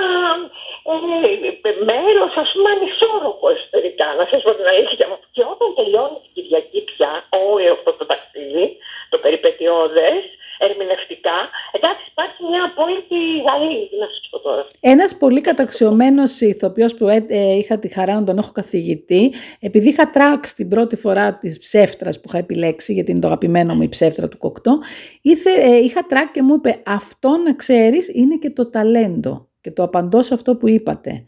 ε, 1.69 1.73
μέρος, 1.91 2.33
ας 2.43 2.51
πούμε, 2.53 2.69
ανισόρροπο 2.75 3.47
εσωτερικά. 3.55 4.07
Να 4.19 4.25
σας 4.31 4.43
πω 4.43 4.51
την 4.59 4.67
αλήθεια 4.73 5.07
μου. 5.09 5.19
Και 5.35 5.43
όταν 5.53 5.69
τελειώνει 5.77 6.19
την 6.23 6.33
Κυριακή 6.35 6.81
πια 6.91 7.11
όλο 7.47 7.73
αυτό 7.77 7.91
το 7.99 8.05
ταξίδι, 8.07 8.67
το 9.11 9.19
περιπετειώδες, 9.25 10.23
ερμηνευτικά, 10.59 11.39
εντάξει, 11.77 12.05
υπάρχει 12.11 12.41
μια 12.51 12.63
απόλυτη 12.65 13.19
γαλήνη. 13.47 13.87
Τι 13.91 13.97
να 13.97 14.07
σας 14.07 14.29
πω 14.31 14.39
τώρα. 14.39 14.67
Ένας 14.81 15.17
πολύ 15.17 15.41
καταξιωμένος 15.41 16.41
ηθοποιός 16.41 16.95
που 16.95 17.09
ε, 17.09 17.27
ε, 17.29 17.55
είχα 17.57 17.79
τη 17.79 17.89
χαρά 17.89 18.15
να 18.15 18.25
τον 18.25 18.39
έχω 18.39 18.53
καθηγητή, 18.53 19.33
επειδή 19.61 19.89
είχα 19.89 20.11
τράξει 20.11 20.55
την 20.55 20.69
πρώτη 20.69 20.97
φορά 20.97 21.39
της 21.39 21.59
ψεύτρας 21.59 22.21
που 22.21 22.29
είχα 22.29 22.39
επιλέξει, 22.39 22.93
γιατί 22.93 23.11
είναι 23.11 23.21
το 23.21 23.27
αγαπημένο 23.27 23.75
μου 23.75 23.83
η 23.83 23.89
ψεύτρα 23.89 24.29
του 24.29 24.39
κοκτό, 24.39 24.79
ήθε, 25.23 25.51
ε, 25.51 25.77
είχα 25.77 26.07
τράξει 26.07 26.33
και 26.33 26.43
μου 26.43 26.55
είπε 26.55 26.83
αυτό 26.87 27.29
να 27.29 27.55
ξέρεις 27.55 28.09
είναι 28.15 28.37
και 28.37 28.51
το 28.51 28.71
ταλέντο. 28.71 29.49
Και 29.61 29.71
το 29.71 29.83
απαντώ 29.83 30.23
σε 30.23 30.35
αυτό 30.35 30.57
που 30.57 30.69
είπατε. 30.69 31.27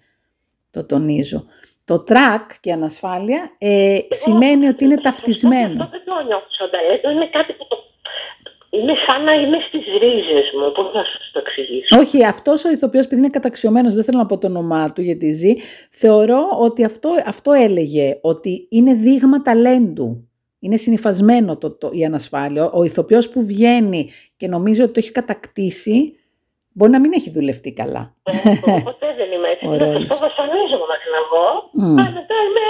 Το 0.70 0.86
τονίζω. 0.86 1.44
Το 1.84 2.02
τρακ 2.02 2.50
και 2.60 2.72
ανασφάλεια 2.72 3.50
ε, 3.58 3.98
σημαίνει 4.10 4.66
ότι 4.68 4.84
είναι 4.84 4.94
Αυτό 4.94 5.08
ταυτισμένο. 5.08 5.88
δεν 5.90 6.02
το 6.04 6.14
νιώθω 6.26 6.46
σαν 6.58 6.70
ταλέντο, 6.70 7.10
είναι 7.10 7.28
κάτι 7.28 7.52
που 7.52 7.66
το... 7.68 7.76
Είναι 8.70 8.92
σαν 9.06 9.24
να 9.24 9.32
είμαι 9.32 9.58
στις 9.68 9.84
ρίζες 10.00 10.50
μου, 10.54 10.72
πώς 10.72 10.94
να 10.94 11.04
σας 11.04 11.30
το 11.32 11.38
εξηγήσω; 11.38 11.98
Όχι, 11.98 12.24
αυτός 12.24 12.64
ο 12.64 12.70
ηθοποιός, 12.70 13.04
επειδή 13.04 13.20
είναι 13.20 13.30
καταξιωμένος, 13.30 13.94
δεν 13.94 14.04
θέλω 14.04 14.18
να 14.18 14.26
πω 14.26 14.38
το 14.38 14.46
όνομά 14.46 14.92
του 14.92 15.02
γιατί 15.02 15.32
ζει, 15.32 15.54
θεωρώ 15.90 16.48
ότι 16.60 16.84
αυτό, 16.84 17.10
αυτό 17.26 17.52
έλεγε, 17.52 18.18
ότι 18.22 18.66
είναι 18.70 18.92
δείγμα 18.92 19.42
ταλέντου. 19.42 20.28
Είναι 20.58 20.76
συνυφασμένο 20.76 21.56
το, 21.56 21.70
το, 21.70 21.90
η 21.92 22.04
ανασφάλεια. 22.04 22.70
Ο 22.70 22.82
ηθοποιός 22.84 23.30
που 23.30 23.46
βγαίνει 23.46 24.10
και 24.36 24.48
νομίζει 24.48 24.82
ότι 24.82 24.92
το 24.92 24.98
έχει 24.98 25.12
κατακτήσει, 25.12 26.16
μπορεί 26.72 26.90
να 26.90 27.00
μην 27.00 27.12
έχει 27.12 27.30
δουλευτεί 27.30 27.72
καλά. 27.72 28.14
Εγώ 28.22 28.82
ποτέ 28.84 29.06
δεν 29.16 29.25
είμαι 29.66 29.76
έτσι. 29.76 29.84
ο 29.84 29.92
ρόλος. 29.92 30.02
Αυτό 30.12 30.16
βασανίζομαι 30.28 30.86
μέχρι 30.92 31.08
να 31.16 31.20
βγω. 31.28 31.46
Μμ. 31.80 31.96
Αλλά 32.00 32.10
μετά, 32.18 32.36
είμαι, 32.46 32.66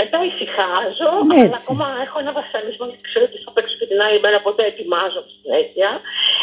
μετά 0.00 0.16
ησυχάζω. 0.30 1.10
Αλλά 1.32 1.34
Έτσι. 1.44 1.58
ακόμα 1.62 1.86
έχω 2.04 2.16
ένα 2.24 2.32
βασανισμό 2.40 2.84
γιατί 2.90 3.04
ξέρω 3.08 3.24
ότι 3.30 3.38
θα 3.44 3.50
παίξω 3.54 3.74
και 3.80 3.88
την 3.92 3.98
άλλη 4.06 4.18
μέρα, 4.24 4.36
οπότε 4.42 4.60
ετοιμάζω 4.70 5.18
στη 5.26 5.34
συνέχεια. 5.42 5.88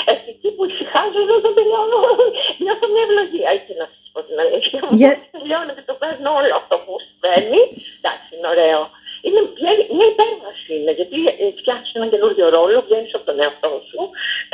Ε, 0.10 0.12
και 0.24 0.30
εκεί 0.36 0.50
που 0.56 0.64
ησυχάζω, 0.72 1.18
εδώ 1.26 1.36
δεν 1.46 1.54
τελειώνω. 1.58 2.00
Νιώθω 2.64 2.86
μια 2.94 3.04
ευλογία. 3.08 3.50
Έτσι 3.58 3.72
να 3.82 3.86
σας 3.94 4.06
πω 4.14 4.20
την 4.28 4.38
αλήθεια. 4.44 4.80
Για- 5.00 5.14
Μόλις 5.16 5.32
τελειώνω 5.36 5.72
και 5.78 5.86
το 5.90 5.96
παίρνω 6.02 6.30
όλο 6.40 6.54
αυτό 6.62 6.76
που 6.84 6.92
συμβαίνει. 7.08 7.62
Εντάξει, 8.00 8.30
είναι 8.36 8.50
ωραίο. 8.56 8.82
Είναι 9.26 9.42
μια, 9.62 9.74
μια 9.98 10.08
υπέρβαση 10.14 10.70
είναι, 10.78 10.92
γιατί 11.00 11.18
ε, 11.44 11.46
φτιάχνει 11.60 11.88
έναν 11.98 12.10
καινούριο 12.14 12.48
ρόλο, 12.58 12.78
βγαίνεις 12.88 13.14
από 13.18 13.26
τον 13.30 13.38
εαυτό 13.44 13.72
σου, 13.90 14.00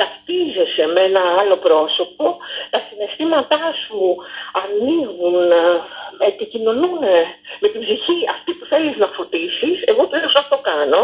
ταυτίζεσαι 0.00 0.84
με 0.94 1.00
ένα 1.10 1.22
άλλο 1.40 1.56
πρόσωπο, 1.66 2.24
τα 2.72 2.78
συναισθήματά 2.86 3.62
σου 3.84 3.98
ανοίγουν, 4.62 5.36
ε, 5.62 5.62
επικοινωνούν 6.32 6.98
με 7.62 7.68
την 7.72 7.80
ψυχή 7.84 8.18
αυτή 8.34 8.50
που 8.58 8.64
θέλεις 8.72 8.96
να 9.02 9.06
φωτίσεις. 9.16 9.76
Εγώ 9.90 10.02
τέλος 10.14 10.34
αυτό 10.42 10.56
κάνω. 10.70 11.02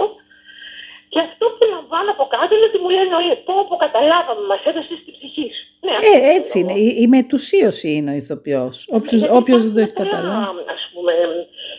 Και 1.12 1.20
αυτό 1.28 1.44
που 1.56 1.64
λαμβάνω 1.74 2.10
από 2.16 2.24
κάτω 2.34 2.50
είναι 2.56 2.68
ότι 2.70 2.78
μου 2.82 2.90
λένε 2.96 3.14
όλοι, 3.20 3.32
πω, 3.46 3.54
πω 3.68 3.76
καταλάβαμε, 3.86 4.42
μας 4.52 4.62
έδωσες 4.70 4.98
την 5.04 5.12
ψυχή 5.16 5.46
σου. 5.56 5.64
Ναι, 5.84 5.90
αυτό 5.96 6.06
Ε, 6.06 6.14
ξέρω 6.14 6.32
έτσι 6.38 6.56
είναι. 6.60 6.72
εγώ. 6.72 6.80
Η, 6.86 6.88
η 7.04 7.06
μετουσίωση 7.16 7.88
είναι 7.96 8.10
ο 8.14 8.16
ηθοποιός. 8.22 8.76
Όποιος, 8.98 9.20
Γιατί 9.20 9.36
όποιος 9.40 9.60
δεν 9.64 9.72
το 9.74 9.80
έχει 9.80 9.90
υπάρχουν 9.90 10.08
πολλά, 10.10 10.22
καταλάβει. 10.22 10.62
Ας 10.76 10.82
πούμε, 10.92 11.12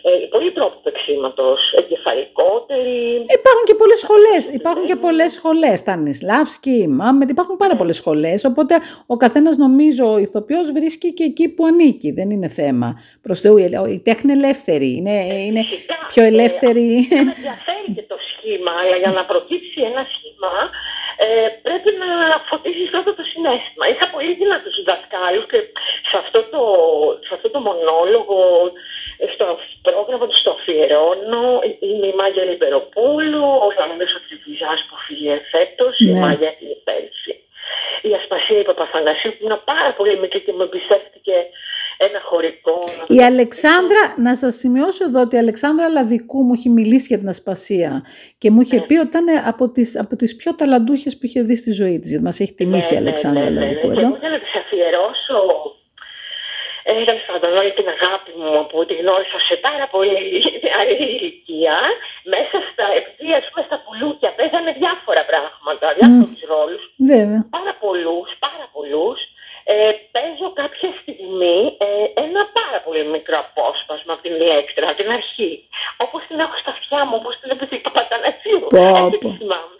ε, 0.08 0.10
πολλοί 0.34 0.50
τρόποι 1.16 1.34
παίξήματος, 1.36 1.72
εγκεφαλικότεροι. 1.72 3.24
Υπάρχουν 3.38 3.64
και 3.66 3.74
πολλές 3.74 3.98
σχολές. 3.98 4.48
Υπάρχουν 4.54 4.86
και 4.86 4.96
πολλές 4.96 5.32
σχολές. 5.32 5.82
Τα 5.82 5.96
Νισλάβσκι, 5.96 6.86
Μάμετ, 6.88 7.30
υπάρχουν 7.30 7.56
πάρα 7.56 7.76
πολλές 7.76 7.96
σχολές. 7.96 8.44
Οπότε 8.44 8.74
ο 9.06 9.16
καθένας 9.16 9.56
νομίζω 9.56 10.12
ο 10.12 10.18
ηθοποιός 10.18 10.72
βρίσκει 10.72 11.12
και 11.12 11.24
εκεί 11.24 11.48
που 11.54 11.66
ανήκει. 11.66 12.10
Δεν 12.12 12.30
είναι 12.30 12.48
θέμα. 12.48 13.00
Προς 13.22 13.40
Θεού, 13.40 13.56
η 13.58 13.70
η 13.88 14.00
τέχνη 14.04 14.32
ελεύθερη. 14.32 14.96
Είναι, 14.96 15.16
είναι 15.46 15.62
Φυσικά, 15.62 15.94
πιο 16.08 16.22
ε, 16.22 16.26
ελεύθερη. 16.26 17.08
Με 17.10 17.18
ενδιαφέρει 17.36 17.88
και 17.94 18.04
το 18.12 18.16
σχήμα, 18.30 18.72
αλλά 18.80 18.96
για 18.96 19.10
να 19.10 19.24
προκύψει 19.24 19.80
ένα 19.90 20.06
σχήμα 20.12 20.52
ε, 21.24 21.48
πρέπει 21.66 21.90
να 22.02 22.10
φωτίσεις 22.48 22.90
πρώτα 22.90 23.12
το 23.18 23.24
συνέστημα. 23.32 23.84
Είχα 23.90 24.06
πολύ 24.14 24.32
δυνατούς 24.42 24.76
δασκάλους 24.88 25.46
και 25.50 25.60
σε 26.10 26.16
αυτό 26.22 26.40
το, 26.52 26.62
σε 27.26 27.32
αυτό 27.36 27.48
το 27.54 27.60
μονόλογο, 27.68 28.40
ε, 29.22 29.26
στο 29.34 29.44
πρόγραμμα 29.88 30.26
του 30.28 30.36
στο 30.42 30.50
αφιερώνω, 30.56 31.44
είναι 31.90 32.06
η 32.12 32.14
Μάγια 32.20 32.44
Λιμπεροπούλου, 32.50 33.46
ο 33.66 33.68
Λαμίδος 33.78 34.12
ο 34.18 34.20
Τριβιζάς 34.26 34.80
που 34.88 34.94
φύγει 35.06 35.30
φέτος, 35.52 35.92
η 36.06 36.08
Ναι. 36.12 36.20
Μάγια 36.22 36.50
την 36.58 36.70
πέρσι. 36.86 37.34
Η 38.08 38.10
Ασπασία 38.20 38.58
η 38.64 38.66
Παπαθανασίου 38.70 39.32
που 39.36 39.42
είναι 39.46 39.60
πάρα 39.72 39.90
πολύ 39.98 40.14
μικρή 40.22 40.40
και 40.46 40.52
με 40.58 40.64
εμπιστεύτηκε 40.68 41.36
ένα 42.06 42.20
χωρικό. 42.28 42.74
Η 43.06 43.18
Αλεξάνδρα, 43.30 44.02
να 44.26 44.36
σας 44.36 44.54
σημειώσω 44.56 45.04
εδώ 45.04 45.20
ότι 45.20 45.34
η 45.36 45.38
Αλεξάνδρα 45.38 45.88
Λαδικού 45.88 46.38
μου 46.42 46.52
έχει 46.52 46.68
μιλήσει 46.68 47.06
για 47.06 47.18
την 47.18 47.28
ασπασία 47.28 48.02
και 48.38 48.50
μου 48.50 48.56
Ναι. 48.56 48.62
είχε 48.62 48.80
πει 48.86 48.94
ότι 48.96 49.06
ήταν 49.06 49.24
από 49.46 49.70
τις, 49.70 49.98
από 49.98 50.16
τις 50.16 50.36
πιο 50.36 50.54
ταλαντούχες 50.54 51.18
που 51.18 51.26
είχε 51.26 51.40
δει 51.42 51.56
στη 51.56 51.70
ζωή 51.72 51.98
της. 51.98 52.08
Γιατί 52.10 52.24
μας 52.24 52.40
έχει 52.40 52.54
τιμήσει 52.54 52.94
η 52.94 52.96
Αλεξάνδρα 52.96 53.50
Λαδικού 53.50 53.86
ναι, 53.86 53.94
Και 53.94 54.00
εδώ. 54.00 54.08
εγώ 54.08 54.16
για 54.20 54.28
να 54.28 54.38
τη 54.38 54.48
αφιερώσω 54.58 55.36
ε, 56.88 56.92
τέλο 57.08 57.22
πάντων 57.28 57.50
όλη 57.60 57.72
την 57.78 57.88
αγάπη 57.96 58.30
μου 58.40 58.52
που 58.70 58.78
τη 58.88 58.94
γνώρισα 59.00 59.38
σε 59.48 59.54
πάρα 59.66 59.86
πολύ 59.94 60.16
νεαρή 60.64 60.96
ηλικία, 61.06 61.76
μέσα 62.34 62.56
στα, 62.68 62.84
επειδή 63.00 63.28
ας 63.40 63.44
πούμε 63.48 63.62
στα 63.68 63.76
πουλούκια 63.84 64.30
παίζανε 64.36 64.70
διάφορα 64.80 65.22
πράγματα, 65.30 65.86
διάφορους 65.98 66.42
ρόλους, 66.52 66.82
Βέβαια. 67.10 67.40
πάρα 67.56 67.72
πολλούς, 67.82 68.28
πάρα 68.46 68.66
πολλούς. 68.74 69.18
Ε, 69.72 69.92
παίζω 70.14 70.48
κάποια 70.62 70.90
στιγμή 71.00 71.58
ε, 71.86 71.88
ένα 72.26 72.42
πάρα 72.58 72.78
πολύ 72.84 73.02
μικρό 73.14 73.36
απόσπασμα 73.44 74.12
από 74.14 74.22
την 74.26 74.34
Ηλέκτρα, 74.40 74.86
την 74.98 75.08
αρχή. 75.18 75.52
Όπως 76.04 76.20
την 76.28 76.36
έχω 76.44 76.56
στα 76.62 76.70
αυτιά 76.76 77.00
μου, 77.06 77.14
όπως 77.20 77.32
την 77.40 77.48
έπαιζε 77.52 77.74
η 77.80 77.82
Παπατανασίου. 77.86 78.60
Πω, 78.74 78.84
Έτσι 79.04 79.18
πω. 79.22 79.28
τη 79.32 79.36
θυμάμαι. 79.40 79.76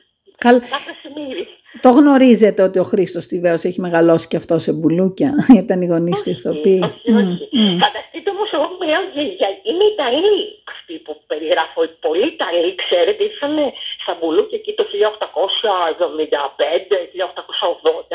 Καλ... 1.77 1.77
Κάθε 1.77 1.77
σημείρι. 1.77 1.81
Το 1.81 1.91
γνωρίζετε 1.91 2.63
ότι 2.63 2.79
ο 2.79 2.83
Χρήστος 2.83 3.27
Τιβαίος 3.27 3.65
έχει 3.65 3.81
μεγαλώσει 3.81 4.29
και 4.29 4.37
αυτό 4.37 4.59
σε 4.59 4.73
μπουλούκια. 4.73 5.31
Ήταν 5.63 5.81
οι 5.83 5.87
γονείς 5.87 6.23
του 6.23 6.31
ηθοποιοί. 6.31 6.81
Όχι, 6.85 7.11
Μμ, 7.13 7.17
όχι. 7.17 7.49
μμ. 7.51 7.79
Φανταστείτε 7.85 8.29
όμω, 8.35 8.45
εγώ 8.57 8.65
που 8.71 8.77
μιλάω 8.81 9.03
για, 9.15 9.23
για 9.41 9.51
είναι 9.69 9.85
Ιταλοί 9.95 10.39
αυτοί 10.75 10.95
που 11.05 11.13
περιγράφω. 11.31 11.79
Οι 11.87 11.91
πολλοί 12.07 12.27
Ιταλοί, 12.37 12.71
ξέρετε, 12.83 13.21
ήρθαν 13.29 13.55
στα 14.03 14.13
Μπουλούκια 14.19 14.59
εκεί 14.61 14.73
το 14.79 14.85
1875, 14.93 14.95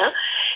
1880 0.03 0.05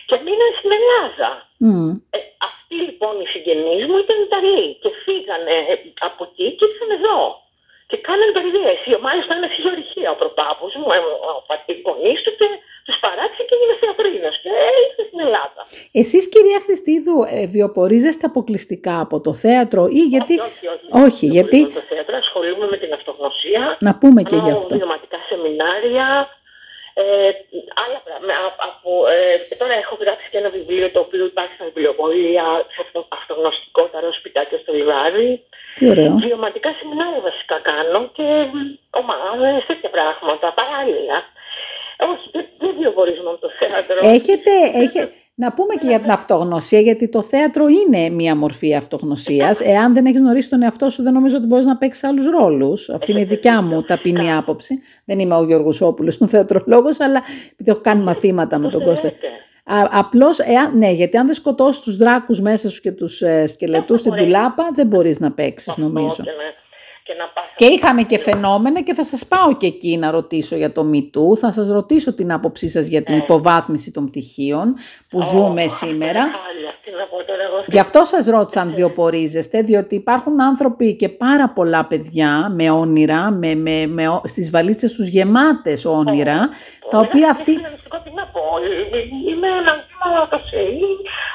και 0.08 0.16
μείναν 0.26 0.52
στην 0.60 0.72
Ελλάδα. 0.80 1.30
Μμ. 1.68 1.90
Ε, 2.16 2.18
αυτοί 2.50 2.76
λοιπόν 2.88 3.14
οι 3.22 3.28
συγγενείς 3.34 3.84
μου 3.90 3.98
ήταν 4.04 4.18
Ιταλοί 4.28 4.64
και 4.82 4.90
φύγανε 5.04 5.56
ε, 5.72 5.74
από 6.10 6.22
εκεί 6.28 6.46
και 6.58 6.66
ήρθαν 6.70 6.90
εδώ. 7.00 7.20
Και 7.90 7.98
κάνανε 8.08 8.32
παιδείες. 8.38 8.80
Μάλιστα 9.08 9.32
ένα 9.40 9.50
ορυχεία 9.72 10.10
ο 10.16 10.18
προπάπους 10.22 10.74
μου, 10.80 10.88
ε, 10.96 10.98
ο 11.40 11.42
πατήρ 11.50 11.78
γονείς 11.86 12.20
του 12.24 12.32
και 12.40 12.48
τους 12.86 12.98
παράτησε 13.06 13.42
και 13.48 13.54
έγινε 13.58 13.76
θεατρίνος 13.82 14.36
και 14.44 14.50
ε, 14.66 14.68
ήρθε 14.86 15.04
στην 15.10 15.20
Ελλάδα. 15.28 15.62
Εσείς 16.02 16.24
κυρία 16.34 16.60
Χριστίδου 16.66 17.18
ε, 17.38 17.46
βιοπορίζεστε 17.56 18.26
αποκλειστικά 18.32 18.96
από 19.06 19.16
το 19.26 19.32
θέατρο 19.44 19.84
ή 20.00 20.02
γιατί... 20.14 20.34
Όχι, 20.40 20.66
όχι, 20.76 20.86
όχι. 20.94 21.04
Όχι, 21.06 21.26
Δεν 21.26 21.36
γιατί... 21.38 21.58
ασχολούμαι 21.62 21.74
με 21.74 21.80
το 21.80 21.86
θέατρο, 21.92 22.14
ασχολούμαι 22.24 22.68
με 22.74 22.78
την 22.84 22.92
αυτογνωσία. 23.00 23.64
Να 23.88 23.92
πούμε 24.02 24.20
και 24.30 24.36
κάνω 24.36 24.46
γι' 24.48 24.54
αυτό. 24.60 24.74
βιωματικά 24.78 25.18
σεμινάρια. 25.30 26.08
Ε, 27.04 27.30
άλλα 27.84 28.00
πράγματα. 28.06 28.34
Α- 28.46 28.58
Από, 28.70 28.92
ε, 29.16 29.20
τώρα 29.62 29.74
έχω 29.84 29.94
γράψει 30.04 30.26
και 30.32 30.38
ένα 30.42 30.50
βιβλίο 30.58 30.88
το 30.96 31.00
οποίο 31.06 31.24
υπάρχει 31.32 31.54
στα 31.60 31.66
βιβλιοπολία 31.70 32.46
σε 32.76 32.80
αυτό, 32.86 33.00
αυτογνωστικό 33.20 33.82
ταρό 33.94 34.12
σπιτάκια 34.20 34.58
στο 34.64 34.72
λιβάδι. 34.80 35.30
Τι 35.78 35.84
ωραίο. 35.92 36.12
Βιωματικά 36.26 36.70
σεμινάρια 36.80 37.22
βασικά 37.30 37.56
κάνω 37.70 38.00
και 38.18 38.28
ομάδες, 39.02 39.60
τέτοια 39.70 39.90
πράγματα 39.96 40.48
παράλληλα. 40.60 41.18
Όχι, 42.12 42.26
δεν, 42.36 42.46
δεν 42.62 42.72
βιοπορίζομαι 42.80 43.30
από 43.34 43.42
το 43.46 43.50
θέατρο. 44.06 44.16
Έχετε, 44.16 44.52
έχε... 44.74 45.10
Να 45.38 45.54
πούμε 45.54 45.74
και 45.74 45.88
για 45.88 46.00
την 46.00 46.12
αυτογνωσία, 46.12 46.80
γιατί 46.80 47.10
το 47.10 47.22
θέατρο 47.22 47.66
είναι 47.68 48.10
μία 48.10 48.36
μορφή 48.36 48.76
αυτογνωσίας. 48.76 49.60
Εάν 49.60 49.94
δεν 49.94 50.06
έχεις 50.06 50.20
γνωρίσει 50.20 50.50
τον 50.50 50.62
εαυτό 50.62 50.90
σου, 50.90 51.04
δεν 51.04 51.14
νομίζω 51.14 51.38
ότι 51.38 51.46
μπορείς 51.46 51.66
να 51.66 51.78
παίξεις 51.78 52.04
άλλους 52.04 52.26
ρόλους. 52.26 52.90
Αυτή 52.90 53.12
είναι 53.12 53.22
η 53.22 53.24
δικιά 53.24 53.62
μου 53.62 53.82
ταπεινή 53.82 54.34
άποψη. 54.34 54.80
Δεν 55.06 55.20
είμαι 55.20 55.36
ο 55.36 55.44
Γιώργος 55.44 55.82
Όπουλος, 55.82 56.22
ο 56.22 56.28
θεατρολόγος, 56.28 57.00
αλλά 57.00 57.22
επειδή 57.52 57.72
έχω 57.72 57.80
κάνει 57.82 58.04
μαθήματα 58.04 58.58
με 58.58 58.70
τον 58.70 58.84
Κώστα. 58.84 59.08
Λέτε. 59.08 59.28
Α, 59.64 59.90
απλώς, 59.92 60.40
εάν, 60.40 60.78
ναι, 60.78 60.92
γιατί 60.92 61.18
αν 61.18 61.26
δεν 61.26 61.36
σκοτώσεις 61.36 61.82
τους 61.82 61.98
δράκους 61.98 62.42
μέσα 62.42 62.70
σου 62.70 62.82
και 62.82 62.92
τους 62.92 63.22
ε, 63.22 63.46
σκελετούς 63.48 64.00
στην 64.00 64.12
μπορεί. 64.12 64.24
τουλάπα, 64.24 64.70
δεν 64.74 64.88
μπορείς 64.88 65.20
να 65.20 65.32
παίξεις, 65.32 65.70
Αυτό 65.70 65.82
νομίζω. 65.82 66.24
Και 67.08 67.14
να, 67.14 67.18
και 67.18 67.22
να 67.24 67.28
πας 67.34 67.44
Και 67.56 67.66
είχαμε 67.66 68.04
και 68.04 68.18
φαινόμενα 68.20 68.82
και 68.82 68.94
θα 68.94 69.04
σας 69.04 69.26
πάω 69.26 69.58
και 69.58 69.68
εκεί 69.68 69.98
να 69.98 70.12
ρωτήσω 70.12 70.56
για 70.56 70.72
το 70.72 70.82
MeToo. 70.94 71.38
Θα 71.38 71.52
σας 71.52 71.68
ρωτήσω 71.68 72.16
την 72.16 72.32
άποψή 72.32 72.68
σας 72.70 72.86
για 72.88 73.04
την 73.04 73.16
υποβάθμιση 73.16 73.92
των 73.92 74.06
πτυχίων 74.10 74.76
που 75.10 75.22
ζούμε 75.22 75.68
σήμερα. 75.68 76.20
Χάλια, 76.22 76.72
τι 76.84 76.92
να 76.92 77.06
πω 77.12 77.18
τώρα 77.30 77.44
εγώ. 77.44 77.64
Γι' 77.68 77.80
αυτό 77.80 78.04
σας 78.04 78.26
ρώτησα 78.26 78.62
αν 78.62 78.72
βιοπορίζεστε, 78.74 79.62
διότι 79.62 79.96
υπάρχουν 79.96 80.42
άνθρωποι 80.42 80.96
και 80.96 81.10
πάρα 81.10 81.50
πολλά 81.50 81.86
παιδιά 81.86 82.50
με 82.58 82.70
όνειρα, 82.70 83.32
με, 83.32 83.56
με, 83.56 83.88
με, 83.88 84.08
ό- 84.08 84.22
στις 84.24 84.50
βαλίτσες 84.50 84.94
τους 84.94 85.08
γεμάτες 85.08 85.86
όνειρα, 85.86 86.50
τα 86.90 86.98
οποία 87.00 87.30
αυτοί... 87.30 87.52
Είναι 87.52 87.72
μυστικό, 87.76 87.98
τι 88.04 88.12
να 88.20 88.26
πω. 88.34 88.42
Ε, 88.98 88.98
Είμαι 89.32 89.48
ένα 89.62 89.74
βήμα 89.88 90.28
το 90.28 90.40
ΣΕΗ. 90.50 90.82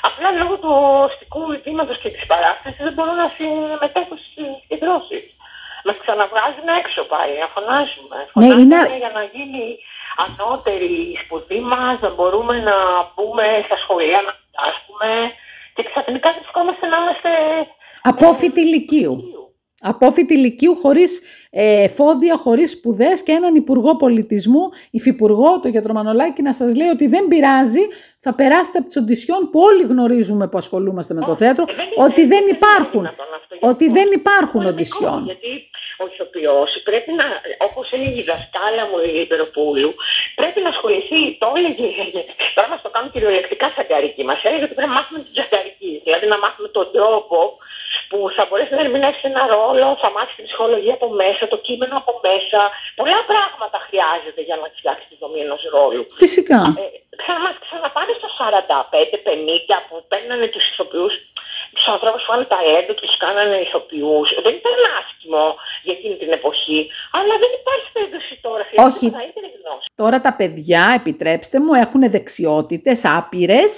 Απλά 0.09 0.29
λόγω 0.41 0.55
του 0.63 0.73
αστικού 1.09 1.41
βήματος 1.65 1.99
και 2.03 2.09
της 2.15 2.27
παράστασης 2.27 2.83
δεν 2.87 2.93
μπορώ 2.97 3.13
να 3.23 3.27
συμμετέχω 3.37 4.15
στις 4.23 4.31
συγκεντρώσεις. 4.37 5.25
Μα 5.91 5.97
ξαναβγάζουν 6.03 6.69
έξω 6.81 7.01
πάλι, 7.13 7.35
να 7.43 7.49
φωνάζουμε. 7.55 8.17
Ναι, 8.21 8.31
Φωνάζουμε 8.35 8.61
είναι- 8.63 9.01
για 9.05 9.13
να 9.19 9.23
γίνει 9.35 9.65
ανώτερη 10.25 10.93
η 11.15 11.17
σπουδή 11.23 11.61
μας, 11.73 11.95
να 12.05 12.11
μπορούμε 12.17 12.55
να 12.69 12.77
μπούμε 13.15 13.45
στα 13.67 13.77
σχολεία 13.85 14.21
να 14.27 14.33
διδάσκουμε. 14.41 15.11
Και 15.75 15.83
ξαφνικά 15.91 16.29
βρισκόμαστε 16.37 16.85
να 16.93 16.97
είμαστε. 17.03 17.31
Απόφοιτοι 18.13 18.63
λυκείου. 18.75 19.15
Απόφοιτοι 19.83 20.37
λυκείου 20.37 20.75
χωρίς 20.77 21.23
ε, 21.51 21.89
φόδια, 21.89 22.37
χωρίς 22.37 22.71
σπουδές 22.73 23.23
και 23.23 23.33
έναν 23.33 23.55
υπουργό 23.55 23.97
πολιτισμού, 23.97 24.63
υφυπουργό, 24.91 25.61
το 25.61 25.69
γιατρό 25.69 25.93
Μανολάκη, 25.93 26.43
να 26.43 26.53
σας 26.55 26.77
λέει 26.77 26.89
ότι 26.89 27.07
δεν 27.07 27.27
πειράζει, 27.29 27.81
θα 28.19 28.35
περάσετε 28.35 28.79
από 28.79 28.87
τις 28.87 28.97
οντισιόν 28.97 29.51
που 29.51 29.61
όλοι 29.61 29.83
γνωρίζουμε 29.83 30.49
που 30.49 30.59
ασχολούμαστε 30.59 31.15
με 31.15 31.21
το 31.25 31.35
θέατρο, 31.35 31.65
Ε, 31.69 31.75
δεν 31.75 31.85
είναι- 31.87 32.05
ότι 32.05 32.21
δεν 32.21 32.29
δεν 32.29 32.41
είναι 32.43 32.51
υπάρχουν. 32.57 33.01
δυνατόν 33.01 33.27
αυτό, 33.35 33.55
γιατί 33.55 33.67
Ότι 33.75 33.89
δεν 33.99 34.09
υπάρχουν 34.13 34.61
Πολεμικό, 34.63 34.77
οντισιόν. 34.79 35.25
Γιατί 35.25 35.70
ο 36.47 36.53
ηθοποιό 36.53 36.83
πρέπει 36.89 37.11
να, 37.13 37.27
όπως 37.69 37.93
έλεγε 37.93 38.21
η 38.23 38.27
δασκάλα 38.31 38.83
μου 38.89 38.99
η 39.07 39.09
Λιμπεροπούλου, 39.19 39.95
πρέπει 40.35 40.61
να 40.65 40.69
ασχοληθεί. 40.75 41.23
Το 41.43 41.47
έλεγε. 41.57 41.89
Τώρα 42.55 42.69
μας 42.73 42.81
το 42.83 42.91
κάνουν 42.95 43.11
κυριολεκτικά 43.15 43.67
τσαγκαρική. 43.73 44.23
Μας 44.31 44.41
έλεγε 44.47 44.65
ότι 44.67 44.75
πρέπει 44.75 44.91
να 44.93 44.97
μάθουμε 44.99 45.19
την 45.25 45.33
τσαγκαρική. 45.37 45.93
Δηλαδή 46.05 46.27
να 46.33 46.39
μάθουμε 46.43 46.69
τον 46.79 46.87
τρόπο 46.97 47.39
που 48.11 48.19
θα 48.37 48.43
μπορέσει 48.47 48.73
να 48.79 48.83
ερμηνεύσει 48.87 49.25
ένα 49.33 49.45
ρόλο, 49.57 49.87
θα 50.03 50.09
μάθει 50.17 50.33
την 50.39 50.45
ψυχολογία 50.49 50.95
από 50.99 51.09
μέσα, 51.23 51.43
το 51.55 51.59
κείμενο 51.67 51.95
από 52.03 52.13
μέσα. 52.29 52.61
Πολλά 53.01 53.21
πράγματα 53.31 53.79
χρειάζεται 53.87 54.41
για 54.49 54.57
να 54.61 54.67
φτιάξει 54.79 55.07
τη 55.11 55.17
δομή 55.23 55.41
ενός 55.47 55.63
ρόλου. 55.77 56.03
Φυσικά. 56.23 56.61
Ε, 56.83 56.85
θα 57.27 57.35
μας 57.45 57.55
ξαναπάνε 57.65 58.13
στο 58.21 58.29
45-50 58.39 59.77
που 59.87 59.95
παίρνανε 60.11 60.47
τους 60.55 60.65
ηθοποιούς 60.71 61.15
τους 61.75 61.87
ανθρώπους 61.95 62.23
που 62.25 62.33
είχαν 62.33 62.47
ταλέντο, 62.55 62.93
τους 62.95 63.17
κάνανε 63.25 63.57
ηθοποιούς. 63.67 64.29
Δεν 64.45 64.55
ήταν 64.61 64.77
άσχημο 64.99 65.45
για 65.91 65.99
εκείνη 65.99 66.17
την 66.23 66.33
εποχή, 66.39 66.91
αλλά 67.19 67.35
δεν 67.43 67.51
υπάρχει 67.61 67.89
περίπτωση 67.93 68.39
τώρα. 68.47 68.65
Όχι. 68.89 69.07
Τώρα 69.95 70.21
τα 70.21 70.33
παιδιά, 70.33 70.93
επιτρέψτε 71.01 71.61
μου, 71.61 71.73
έχουν 71.75 72.11
δεξιότητες 72.11 73.05
άπειρες 73.05 73.73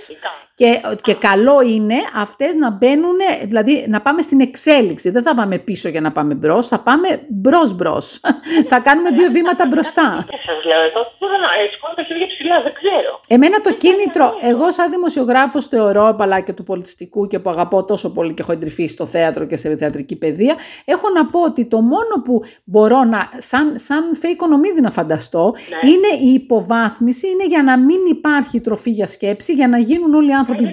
και, 0.55 0.81
και 1.03 1.15
καλό 1.15 1.61
είναι 1.61 1.95
αυτές 2.17 2.55
να 2.55 2.71
μπαίνουν, 2.71 3.19
δηλαδή 3.45 3.85
να 3.89 4.01
πάμε 4.01 4.23
στην 4.23 4.41
εξέλιξη. 4.41 5.11
Δεν 5.11 5.23
θα 5.23 5.35
πάμε 5.35 5.59
πίσω 5.59 5.89
για 5.89 6.01
να 6.01 6.13
πάμε 6.13 6.35
μπρος, 6.35 6.69
θα 6.69 6.79
πάμε 6.81 7.09
μπρος 7.29 7.75
μπρος. 7.75 8.21
θα 8.71 8.79
κάνουμε 8.81 9.11
δύο 9.11 9.31
βήματα 9.31 9.67
μπροστά. 9.67 10.27
Σας 10.47 10.65
λέω 10.65 10.83
εδώ, 10.83 11.01
μπορώ 11.19 11.33
να 11.43 11.95
τα 11.95 12.03
χέρια 12.03 12.27
ψηλά, 12.27 12.63
δεν 12.63 12.73
ξέρω. 12.73 13.21
Εμένα 13.29 13.61
το 13.61 13.73
κίνητρο, 13.73 14.39
εγώ 14.43 14.71
σαν 14.73 14.91
δημοσιογράφος 14.91 15.67
θεωρώ 15.67 16.17
και 16.45 16.53
του 16.53 16.63
πολιτιστικού 16.63 17.27
και 17.27 17.39
που 17.39 17.51
αγαπώ 17.51 17.85
τόσο 17.85 18.13
πολύ 18.13 18.35
και 18.35 18.43
έχω 18.43 18.53
εντρυφεί 18.53 18.87
στο 18.87 19.07
θέατρο 19.07 19.47
και 19.47 19.57
σε 19.57 19.77
θεατρική 19.77 20.17
παιδεία, 20.17 20.55
έχω 20.85 21.09
να 21.15 21.27
πω 21.27 21.43
ότι 21.43 21.67
το 21.67 21.81
μόνο 21.81 22.15
που 22.25 22.43
μπορώ 22.65 23.05
να, 23.05 23.31
σαν, 23.39 23.73
σαν 23.79 24.17
φέικονομίδη 24.17 24.81
να 24.81 24.91
φανταστώ, 24.91 25.55
ναι. 25.83 25.91
είναι 25.91 26.31
η 26.31 26.33
υποβάθμιση, 26.33 27.29
είναι 27.29 27.47
για 27.47 27.63
να 27.63 27.79
μην 27.79 27.99
υπάρχει 28.09 28.61
τροφή 28.61 28.91
για 28.91 29.07
σκέψη, 29.07 29.53
για 29.53 29.69
να 29.69 29.79
γίνουν 29.79 30.15
όλοι 30.15 30.31
οι 30.31 30.35
άνθρωποι. 30.43 30.65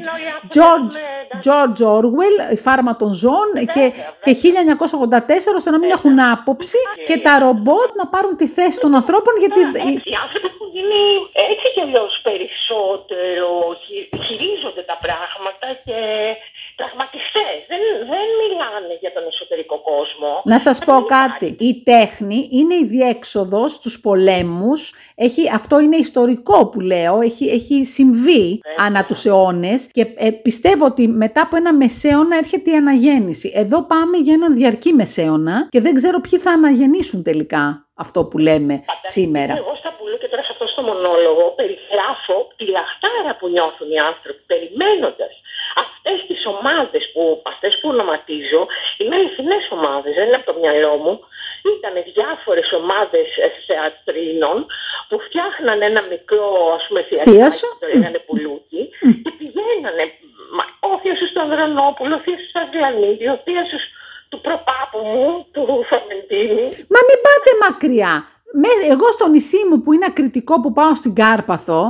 George, 0.55 0.95
George 1.45 1.81
Orwell, 1.97 2.37
η 2.57 2.59
φάρμα 2.65 2.93
των 3.01 3.11
ζώων 3.21 3.49
και, 3.75 3.83
και 4.25 4.31
1984, 4.31 5.59
ώστε 5.59 5.69
να 5.75 5.79
μην 5.81 5.89
έχουν 5.97 6.15
άποψη 6.19 6.79
και 7.07 7.17
τα 7.25 7.33
ρομπότ 7.43 7.89
να 8.01 8.05
πάρουν 8.13 8.35
τη 8.41 8.47
θέση 8.47 8.79
των 8.79 8.91
ανθρώπων. 8.99 9.33
Γιατί... 9.43 9.59
Οι 10.11 10.17
άνθρωποι 10.23 10.47
έχουν 10.53 10.67
γίνει 10.75 11.01
έτσι 11.49 11.65
κι 11.73 11.81
αλλιώς 11.85 12.13
περισσότερο, 12.27 13.49
χειρίζονται 14.25 14.83
τα 14.91 14.97
πράγματα 15.05 15.67
και 15.85 15.99
πραγματιστές. 16.81 17.55
Δεν, 17.71 17.81
δεν 18.13 18.25
μιλάνε 18.41 18.93
για 19.03 19.11
τον 19.15 19.23
εσωτερικό 19.31 19.77
κόσμο. 19.91 20.31
Να 20.53 20.59
σας 20.59 20.77
πω 20.85 20.95
κάτι. 21.17 21.47
Η 21.59 21.83
τέχνη 21.83 22.49
είναι 22.51 22.75
η 22.75 22.85
διέξοδος 22.85 23.71
στους 23.73 23.99
πολέμους. 24.01 24.93
Έχει, 25.15 25.43
αυτό 25.59 25.79
είναι 25.79 25.97
ιστορικό 25.97 26.67
που 26.69 26.79
λέω. 26.79 27.21
Έχει, 27.21 27.45
έχει 27.49 27.85
συμβεί 27.85 28.45
ε, 28.51 28.83
ανά 28.85 29.05
τους 29.05 29.25
αιώνες 29.25 29.91
και 29.91 30.03
ε, 30.17 30.31
πιστεύω 30.31 30.85
ότι 30.85 31.07
μετά 31.07 31.41
από 31.41 31.55
ένα 31.55 31.73
μεσαίωνα 31.73 32.37
έρχεται 32.37 32.71
η 32.71 32.75
αναγέννηση. 32.75 33.51
Εδώ 33.55 33.83
πάμε 33.83 34.17
για 34.17 34.33
έναν 34.33 34.55
διαρκή 34.55 34.93
μεσαίωνα 34.93 35.67
και 35.69 35.81
δεν 35.81 35.93
ξέρω 35.93 36.19
ποιοι 36.19 36.39
θα 36.39 36.51
αναγεννήσουν 36.51 37.23
τελικά 37.23 37.87
αυτό 37.95 38.19
που 38.25 38.37
λέμε 38.37 38.83
σήμερα. 39.01 39.53
Εγώ 39.57 39.75
στα 39.81 39.91
πουλώ 39.97 40.17
και 40.17 40.27
τώρα 40.27 40.43
σε 40.43 40.51
αυτό 40.51 40.67
στο 40.67 40.81
μονόλογο 40.81 41.43
περιγράφω 41.59 42.37
τη 42.57 42.65
λαχτάρα 42.75 43.31
που 43.39 43.47
νιώθουν 43.47 43.89
οι 43.91 43.99
άνθρωποι 44.11 44.41
περιμένοντας 44.51 45.31
αυτές 46.09 46.27
τις 46.29 46.41
ομάδες 46.53 47.03
που, 47.13 47.23
αυτές 47.51 47.73
που 47.79 47.87
ονοματίζω 47.93 48.61
είναι 48.97 49.15
αληθινές 49.15 49.63
ομάδες, 49.77 50.11
δεν 50.17 50.25
είναι 50.27 50.39
από 50.41 50.47
το 50.51 50.55
μυαλό 50.61 50.95
μου. 51.03 51.13
Ήταν 51.75 51.93
διάφορες 52.13 52.69
ομάδες 52.81 53.27
θεατρίνων 53.67 54.57
που 55.09 55.17
φτιάχναν 55.25 55.77
ένα 55.89 56.01
μικρό 56.13 56.47
ας 56.77 56.83
πούμε 56.87 57.01
θεατράκι, 57.09 57.67
το 57.81 57.87
λέγανε 57.93 58.19
πουλούκι 58.27 58.81
και 59.23 59.31
πηγαίνανε 59.39 60.03
ο 60.89 60.91
Θείασος 61.01 61.29
του 61.33 61.41
Ανδρανόπουλο, 61.45 62.13
ο 62.19 62.21
Θείασος 62.25 62.49
του 62.51 62.59
Αγγλανίδη, 62.65 63.25
ο 63.35 63.37
Θείασος 63.45 63.83
του 64.29 64.39
προπάπου 64.45 64.99
μου, 65.11 65.25
του 65.53 65.63
Φαρμεντίνη. 65.89 66.65
Μα 66.93 66.99
μην 67.07 67.17
πάτε 67.25 67.51
μακριά. 67.65 68.13
Εγώ 68.93 69.07
στο 69.15 69.25
νησί 69.27 69.61
μου 69.69 69.77
που 69.81 69.93
είναι 69.93 70.07
ακριτικό 70.11 70.53
που 70.61 70.71
πάω 70.77 70.93
στην 70.95 71.13
Κάρπαθο, 71.15 71.81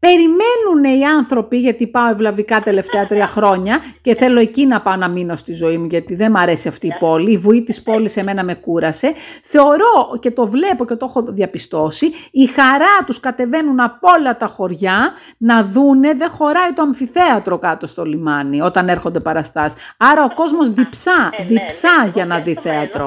Περιμένουν 0.00 1.00
οι 1.00 1.04
άνθρωποι, 1.04 1.58
γιατί 1.58 1.86
πάω 1.86 2.10
ευλαβικά 2.10 2.60
τελευταία 2.60 3.06
τρία 3.06 3.26
χρόνια 3.36 3.78
και 4.00 4.14
θέλω 4.14 4.40
εκεί 4.40 4.66
να 4.66 4.80
πάω 4.80 4.96
να 4.96 5.08
μείνω 5.08 5.36
στη 5.36 5.52
ζωή 5.52 5.78
μου, 5.78 5.86
γιατί 5.86 6.14
δεν 6.14 6.32
μου 6.36 6.42
αρέσει 6.42 6.68
αυτή 6.68 6.86
η 6.86 6.94
πόλη. 6.98 7.32
Η 7.32 7.36
βουή 7.36 7.62
της 7.62 7.82
πόλης 7.82 8.16
εμένα 8.16 8.44
με 8.44 8.54
κούρασε. 8.54 9.12
Θεωρώ 9.42 10.18
και 10.20 10.30
το 10.30 10.46
βλέπω 10.46 10.84
και 10.84 10.94
το 10.94 11.06
έχω 11.08 11.22
διαπιστώσει, 11.22 12.06
η 12.30 12.46
χαρά 12.46 13.04
τους 13.06 13.20
κατεβαίνουν 13.20 13.80
από 13.80 14.08
όλα 14.18 14.36
τα 14.36 14.46
χωριά 14.46 15.12
να 15.38 15.64
δούνε, 15.64 16.14
δεν 16.14 16.30
χωράει 16.30 16.72
το 16.72 16.82
αμφιθέατρο 16.82 17.58
κάτω 17.58 17.86
στο 17.86 18.04
λιμάνι 18.04 18.60
όταν 18.60 18.88
έρχονται 18.88 19.20
παραστάσεις. 19.20 19.94
Άρα 19.98 20.24
ο 20.24 20.34
κόσμος 20.34 20.70
διψά, 20.70 21.30
ε, 21.32 21.42
ναι, 21.42 21.48
διψά 21.48 22.02
ναι, 22.02 22.10
για 22.14 22.26
να 22.26 22.40
δει 22.40 22.54
θέατρο. 22.54 23.04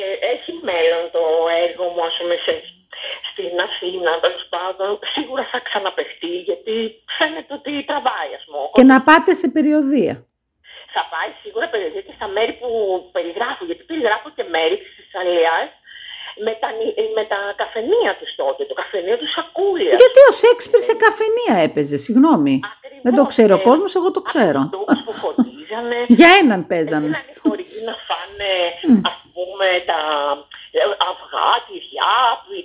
Ε, 0.00 0.26
έχει 0.32 0.52
μέλλον 0.62 1.04
το 1.12 1.22
έργο 1.66 1.84
μου, 1.94 2.02
ας 2.08 2.14
πούμε, 2.20 2.34
σε 2.44 2.52
στην 3.38 3.60
Αθήνα, 3.66 4.10
τέλος 4.24 4.44
πάντων, 4.54 4.90
σίγουρα 5.14 5.44
θα 5.52 5.58
ξαναπεχτεί 5.68 6.34
γιατί 6.48 6.74
φαίνεται 7.16 7.52
ότι 7.58 7.72
τραβάει, 7.88 8.30
ας 8.38 8.44
πούμε. 8.46 8.64
Και 8.76 8.86
να 8.92 8.96
πάτε 9.08 9.30
σε 9.40 9.48
περιοδία. 9.56 10.14
Θα 10.96 11.02
πάει 11.12 11.30
σίγουρα 11.42 11.66
περιοδία 11.74 12.02
και 12.08 12.14
στα 12.18 12.28
μέρη 12.36 12.52
που 12.60 12.68
περιγράφω, 13.16 13.62
γιατί 13.68 13.82
περιγράφω 13.90 14.28
και 14.36 14.44
μέρη 14.54 14.76
της 14.82 14.90
Θεσσαλία 14.98 15.56
με 16.46 16.52
τα, 16.60 16.68
με 17.16 17.24
τα 17.32 17.40
καφενεία 17.60 18.12
τους 18.18 18.30
τότε, 18.40 18.60
το 18.70 18.74
καφενείο 18.80 19.16
τους 19.20 19.30
Σακούλιας. 19.36 19.98
Γιατί 20.02 20.20
ο 20.30 20.32
Σέξπιρ 20.42 20.80
σε 20.88 20.94
καφενεία 21.04 21.54
έπαιζε, 21.66 21.96
συγγνώμη. 22.06 22.54
Δεν 23.06 23.14
το 23.18 23.24
ξέρω 23.32 23.54
ο 23.60 23.62
κόσμος, 23.68 23.90
εγώ 23.98 24.10
το 24.16 24.22
ξέρω. 24.28 24.60
που 25.06 25.12
φωτίζανε. 25.22 25.98
Για 26.18 26.30
έναν 26.42 26.60
παίζανε. 26.70 27.08
να 27.88 27.94
φάνε, 28.08 28.52
ας 29.10 29.16
πούμε, 29.34 29.68
τα 29.90 29.98
αυγά, 31.10 31.50
τυριά, 31.66 32.18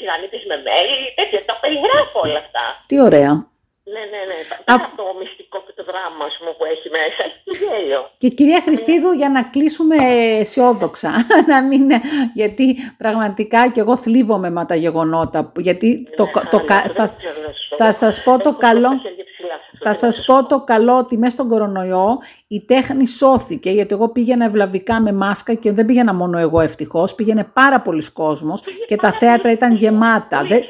τηγανίτες 0.03 0.43
με 0.49 0.55
μέλι, 0.67 0.99
τέτοια. 1.17 1.39
Τα 1.49 1.55
περιγράφω 1.61 2.17
όλα 2.25 2.39
αυτά. 2.45 2.63
Τι 2.89 2.95
ωραία. 3.07 3.33
Ναι, 3.93 4.03
ναι, 4.13 4.21
ναι. 4.29 4.37
Αυτό 4.75 4.89
το 4.95 5.05
μυστικό 5.19 5.57
και 5.65 5.73
το 5.75 5.83
δράμα 5.89 6.25
πούμε, 6.37 6.51
που 6.57 6.65
έχει 6.73 6.87
μέσα. 6.99 7.23
Γέλιο. 7.59 8.01
Και 8.17 8.29
κυρία 8.29 8.61
Χριστίδου, 8.61 9.11
για 9.11 9.29
να 9.29 9.41
κλείσουμε 9.43 9.95
αισιόδοξα, 10.39 11.11
να 11.51 11.57
μην, 11.63 11.83
γιατί 12.33 12.65
πραγματικά 12.97 13.71
και 13.71 13.79
εγώ 13.79 13.97
θλίβομαι 13.97 14.49
με 14.49 14.65
τα 14.65 14.75
γεγονότα. 14.75 15.51
Γιατί 15.55 15.89
το, 16.15 16.25
ναι, 16.25 16.31
το, 16.31 16.41
το, 16.49 16.59
θα, 16.97 17.05
θα 17.77 17.91
σας 17.91 18.23
πω 18.23 18.37
το 18.37 18.53
καλό. 18.53 18.89
Θα 19.83 19.93
σας 19.93 20.25
πω 20.25 20.45
το 20.45 20.59
καλό 20.59 20.97
ότι 20.97 21.17
μέσα 21.17 21.31
στον 21.31 21.47
κορονοϊό 21.47 22.17
η 22.47 22.61
τέχνη 22.61 23.07
σώθηκε 23.07 23.69
γιατί 23.69 23.93
εγώ 23.93 24.09
πήγαινα 24.09 24.45
ευλαβικά 24.45 25.01
με 25.01 25.11
μάσκα 25.11 25.53
και 25.53 25.71
δεν 25.71 25.85
πήγαινα 25.85 26.13
μόνο 26.13 26.37
εγώ 26.37 26.59
ευτυχώς, 26.59 27.15
πήγαινε 27.15 27.43
πάρα 27.53 27.81
πολλοί 27.81 28.11
κόσμος 28.11 28.61
και 28.87 28.95
τα 28.95 29.11
θέατρα 29.11 29.51
ήταν 29.51 29.75
γεμάτα. 29.81 30.43
Δεν, 30.43 30.63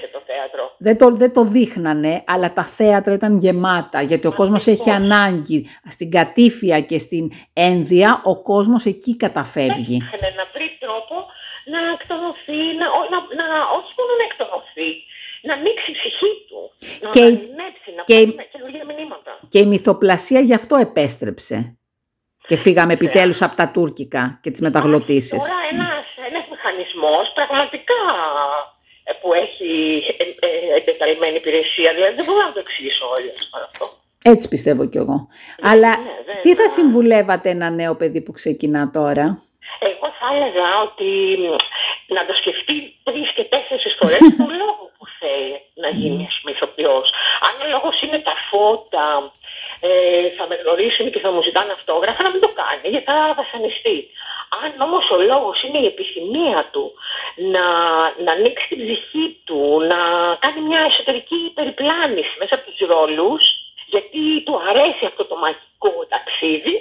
δεν, 0.78 0.98
το, 0.98 1.12
δεν 1.12 1.34
το 1.34 1.44
δείχνανε, 1.44 2.24
αλλά 2.28 2.54
τα 2.54 2.64
θέατρα 2.64 3.14
ήταν 3.14 3.38
γεμάτα 3.38 4.02
γιατί 4.02 4.28
ο 4.28 4.34
κόσμος 4.34 4.68
έχει 4.68 4.90
ανάγκη 4.90 5.68
στην 5.90 6.12
κατήφια 6.12 6.82
και 6.82 7.00
στην 7.00 7.32
ένδια, 7.54 8.22
ο 8.24 8.42
κόσμος 8.42 8.86
εκεί 8.86 9.18
καταφεύγει. 9.18 9.98
Να 10.38 10.46
βρει 10.54 10.78
τρόπο 10.80 11.16
να 11.74 11.80
εκτονωθεί, 11.96 12.62
να, 12.82 12.88
να, 13.12 13.18
να, 13.40 13.46
όχι 13.78 13.92
μόνο 13.98 14.12
να 14.20 14.26
εκτονωθεί, 14.30 14.90
να 15.48 15.54
ανοίξει 15.58 15.88
η 15.92 15.96
ψυχή 16.00 16.32
του, 16.48 16.62
να 17.04 17.10
και, 17.16 17.26
να 17.98 18.04
και, 18.10 18.18
πάρει 18.38 18.50
καινούργια 18.53 18.53
μηνύματα. 18.53 18.53
Και 19.54 19.60
η 19.60 19.66
μυθοπλασία 19.66 20.40
γι' 20.40 20.54
αυτό 20.54 20.76
επέστρεψε. 20.76 21.78
Και 22.48 22.56
φύγαμε 22.56 22.94
επιτέλους 22.94 23.42
από 23.42 23.56
τα 23.56 23.72
τουρκικά 23.74 24.40
και 24.42 24.52
τις 24.52 24.62
μεταγλωτήσεις. 24.62 25.40
Τώρα 25.44 25.60
ένας, 25.72 26.06
ένας 26.30 26.46
μηχανισμός 26.52 27.26
πραγματικά 27.34 28.02
ε, 29.04 29.12
που 29.22 29.34
έχει 29.34 29.72
ε, 30.18 30.24
ε, 30.48 30.76
εντεταλμένη 30.80 31.36
υπηρεσία, 31.36 31.94
δηλαδή 31.94 32.16
δεν 32.16 32.26
μπορώ 32.26 32.42
να 32.48 32.54
το 32.56 32.60
εξηγήσω 32.60 33.06
όλοι 33.16 33.30
αυτό. 33.66 33.86
Έτσι 34.32 34.46
πιστεύω 34.54 34.84
κι 34.92 34.98
εγώ. 35.04 35.18
Ναι, 35.28 35.70
Αλλά 35.70 35.92
ναι, 35.98 36.42
τι 36.44 36.56
θα 36.56 36.68
συμβουλεύατε 36.68 37.50
ένα 37.50 37.70
νέο 37.70 37.96
παιδί 37.96 38.22
που 38.22 38.32
ξεκινά 38.32 38.82
τώρα; 38.98 39.26
Εγώ 39.90 40.08
θα 40.20 40.28
έλεγα 40.34 40.68
ότι 40.88 41.10
να 42.16 42.22
το 42.28 42.34
σκεφτεί 42.42 42.76
τρεις 43.08 43.30
και 43.36 43.44
τέσσερις 43.54 43.94
φορές 44.00 44.22
το 44.42 44.48
λόγο 44.62 44.82
που 44.92 44.93
θέλει 45.24 45.54
να 45.84 45.90
γίνει 46.00 46.28
ηθοποιός. 46.54 47.08
Αν 47.48 47.54
ο 47.64 47.66
λόγος 47.74 48.02
είναι 48.02 48.20
τα 48.28 48.36
φώτα, 48.50 49.08
ε, 49.80 50.30
θα 50.38 50.44
με 50.50 50.56
γνωρίσουν 50.62 51.12
και 51.12 51.20
θα 51.24 51.32
μου 51.32 51.42
ζητάνε 51.48 51.72
αυτόγραφα, 51.72 52.24
να 52.24 52.32
μην 52.34 52.42
το 52.46 52.52
κάνει, 52.62 52.88
γιατί 52.94 53.06
θα 53.12 53.34
βασανιστεί. 53.42 53.98
Αν 54.62 54.72
όμως 54.88 55.06
ο 55.16 55.18
λόγος 55.32 55.58
είναι 55.64 55.80
η 55.80 55.86
επιθυμία 55.94 56.60
του 56.74 56.86
να, 57.54 57.66
να 58.26 58.32
ανοίξει 58.38 58.68
την 58.68 58.80
ψυχή 58.84 59.26
του, 59.46 59.60
να 59.92 60.00
κάνει 60.44 60.62
μια 60.70 60.82
εσωτερική 60.90 61.52
περιπλάνηση 61.58 62.34
μέσα 62.40 62.56
από 62.56 62.66
τους 62.68 62.88
ρόλους, 62.94 63.44
γιατί 63.94 64.22
του 64.46 64.56
αρέσει 64.70 65.06
αυτό 65.06 65.24
το 65.26 65.36
μαγικό 65.44 65.94
ταξίδι, 66.14 66.76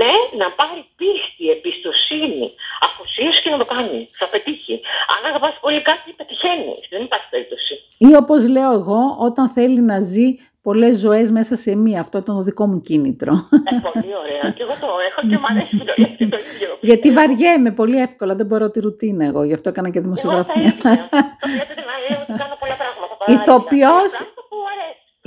ναι, 0.00 0.14
να 0.40 0.46
πάρει 0.58 0.80
πίστη, 1.00 1.44
εμπιστοσύνη, 1.54 2.46
αφοσίωση 2.86 3.38
και 3.42 3.50
να 3.54 3.58
το 3.62 3.66
κάνει. 3.74 3.98
Θα 4.20 4.26
πετύχει. 4.32 4.74
Αν 5.14 5.20
αγαπάς 5.30 5.54
πολύ 5.64 5.82
κάτι, 5.90 6.06
πετυχαίνει. 6.20 6.72
Δεν 6.92 7.02
υπάρχει 7.08 7.28
περίπτωση. 7.34 7.74
Ή 7.98 8.10
όπω 8.22 8.34
λέω 8.54 8.72
εγώ, 8.80 9.00
όταν 9.28 9.48
θέλει 9.56 9.80
να 9.80 10.00
ζει 10.00 10.28
πολλές 10.62 10.98
ζωές 10.98 11.30
μέσα 11.30 11.56
σε 11.56 11.76
μία. 11.76 12.00
Αυτό 12.00 12.18
ήταν 12.18 12.36
το 12.36 12.42
δικό 12.42 12.66
μου 12.66 12.80
κίνητρο. 12.80 13.32
Ε, 13.70 13.90
πολύ 13.92 14.12
ωραία. 14.22 14.52
Και 14.56 14.62
εγώ 14.62 14.74
το 14.80 14.86
έχω 15.08 15.20
και 15.28 15.36
μου 15.40 15.46
αρέσει 15.50 15.76
το, 15.76 15.94
ίδιο. 15.96 16.68
Γιατί 16.80 17.12
βαριέμαι 17.12 17.70
πολύ 17.70 17.98
εύκολα. 18.00 18.34
Δεν 18.34 18.46
μπορώ 18.46 18.70
τη 18.70 18.80
ρουτίνα 18.80 19.24
εγώ. 19.24 19.44
Γι' 19.44 19.52
αυτό 19.52 19.68
έκανα 19.68 19.90
και 19.90 20.00
δημοσιογραφία. 20.00 20.62
Εγώ 20.62 20.70
θα 20.70 20.90
ήθελα. 20.90 21.08
κάνω 22.42 22.56
πολλά 22.62 22.76
πράγματα. 22.82 23.24
Ηθοποιός, 23.34 24.12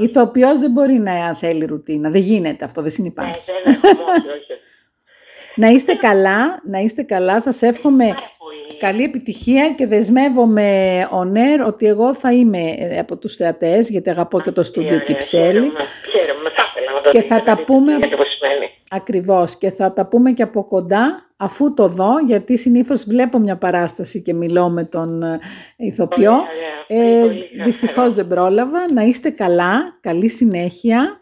Ηθοποιός 0.01 0.59
δεν 0.59 0.71
μπορεί 0.71 0.93
να 0.93 1.35
θέλει 1.35 1.65
ρουτίνα. 1.65 2.09
Δεν 2.09 2.21
γίνεται 2.21 2.65
αυτό, 2.65 2.81
δεν 2.81 2.91
συνεπάρχει. 2.91 3.51
Ναι, 3.65 3.71
δεν 3.71 3.81
όχι, 3.83 4.27
όχι. 4.27 4.59
Να 5.55 5.67
είστε 5.67 5.93
καλά, 5.93 6.61
να 6.69 6.79
είστε 6.79 7.01
καλά. 7.03 7.41
Σας 7.41 7.61
εύχομαι 7.61 8.05
Πάρα 8.05 8.31
πολύ. 8.37 8.77
καλή 8.79 9.03
επιτυχία 9.03 9.69
και 9.77 9.87
δεσμεύομαι 9.87 10.67
on 11.11 11.37
air 11.37 11.67
ότι 11.67 11.85
εγώ 11.85 12.13
θα 12.15 12.31
είμαι 12.33 12.59
ε, 12.77 12.99
από 12.99 13.17
τους 13.17 13.35
θεατές, 13.35 13.89
γιατί 13.89 14.09
αγαπώ 14.09 14.41
και 14.41 14.51
το 14.51 14.63
στούντιο 14.63 14.89
Ωραία, 14.89 14.99
Κυψέλη. 15.03 15.43
Χαίρομαι, 15.59 15.79
χαίρομαι. 16.11 16.49
θα 16.55 16.63
ήθελα 16.71 16.91
να 16.95 17.01
το 17.01 17.09
Και 17.09 17.21
δείτε, 17.21 17.27
θα 17.33 17.35
να 17.39 17.43
τα 17.43 17.51
δείτε 17.55 17.63
πούμε- 17.73 17.99
τι 17.99 18.07
ακριβώς 18.91 19.49
σημαίνει. 19.51 19.57
Ακριβώς 19.57 19.57
και 19.57 19.71
θα 19.71 19.93
τα 19.93 20.05
πούμε 20.07 20.31
και 20.31 20.43
από 20.43 20.63
κοντά 20.63 21.25
αφού 21.37 21.73
το 21.73 21.87
δω 21.87 22.19
γιατί 22.25 22.57
συνήθως 22.57 23.03
βλέπω 23.03 23.37
μια 23.37 23.57
παράσταση 23.57 24.21
και 24.21 24.33
μιλώ 24.33 24.69
με 24.69 24.83
τον 24.83 25.23
ε, 25.23 25.39
ηθοποιό. 25.77 26.31
Πολύ 26.31 26.47
ωραία, 26.95 27.07
Ε, 27.17 27.21
πολύ 27.21 27.49
καλά. 27.51 27.63
δυστυχώς 27.65 28.13
δεν 28.13 28.27
πρόλαβα. 28.27 28.79
Να 28.93 29.01
είστε 29.01 29.29
καλά, 29.29 29.97
καλή 30.01 30.29
συνέχεια 30.29 31.19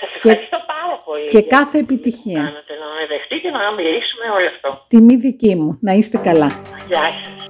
Σας 0.00 0.14
ευχαριστώ 0.16 0.56
πάρα 0.66 1.02
πολύ. 1.04 1.28
και 1.28 1.38
για 1.38 1.46
κάθε 1.56 1.78
το 1.78 1.84
που 1.86 1.92
επιτυχία. 1.92 2.34
Κάνατε 2.38 2.74
να 2.82 2.86
με 2.96 3.06
δεχτείτε 3.08 3.50
να 3.50 3.72
μιλήσουμε 3.72 4.24
όλο 4.36 4.46
αυτό. 4.54 4.84
Τιμή 4.88 5.16
δική 5.16 5.54
μου. 5.56 5.78
Να 5.80 5.92
είστε 5.92 6.18
καλά. 6.18 6.60
Γεια 6.88 7.02
σας. 7.02 7.41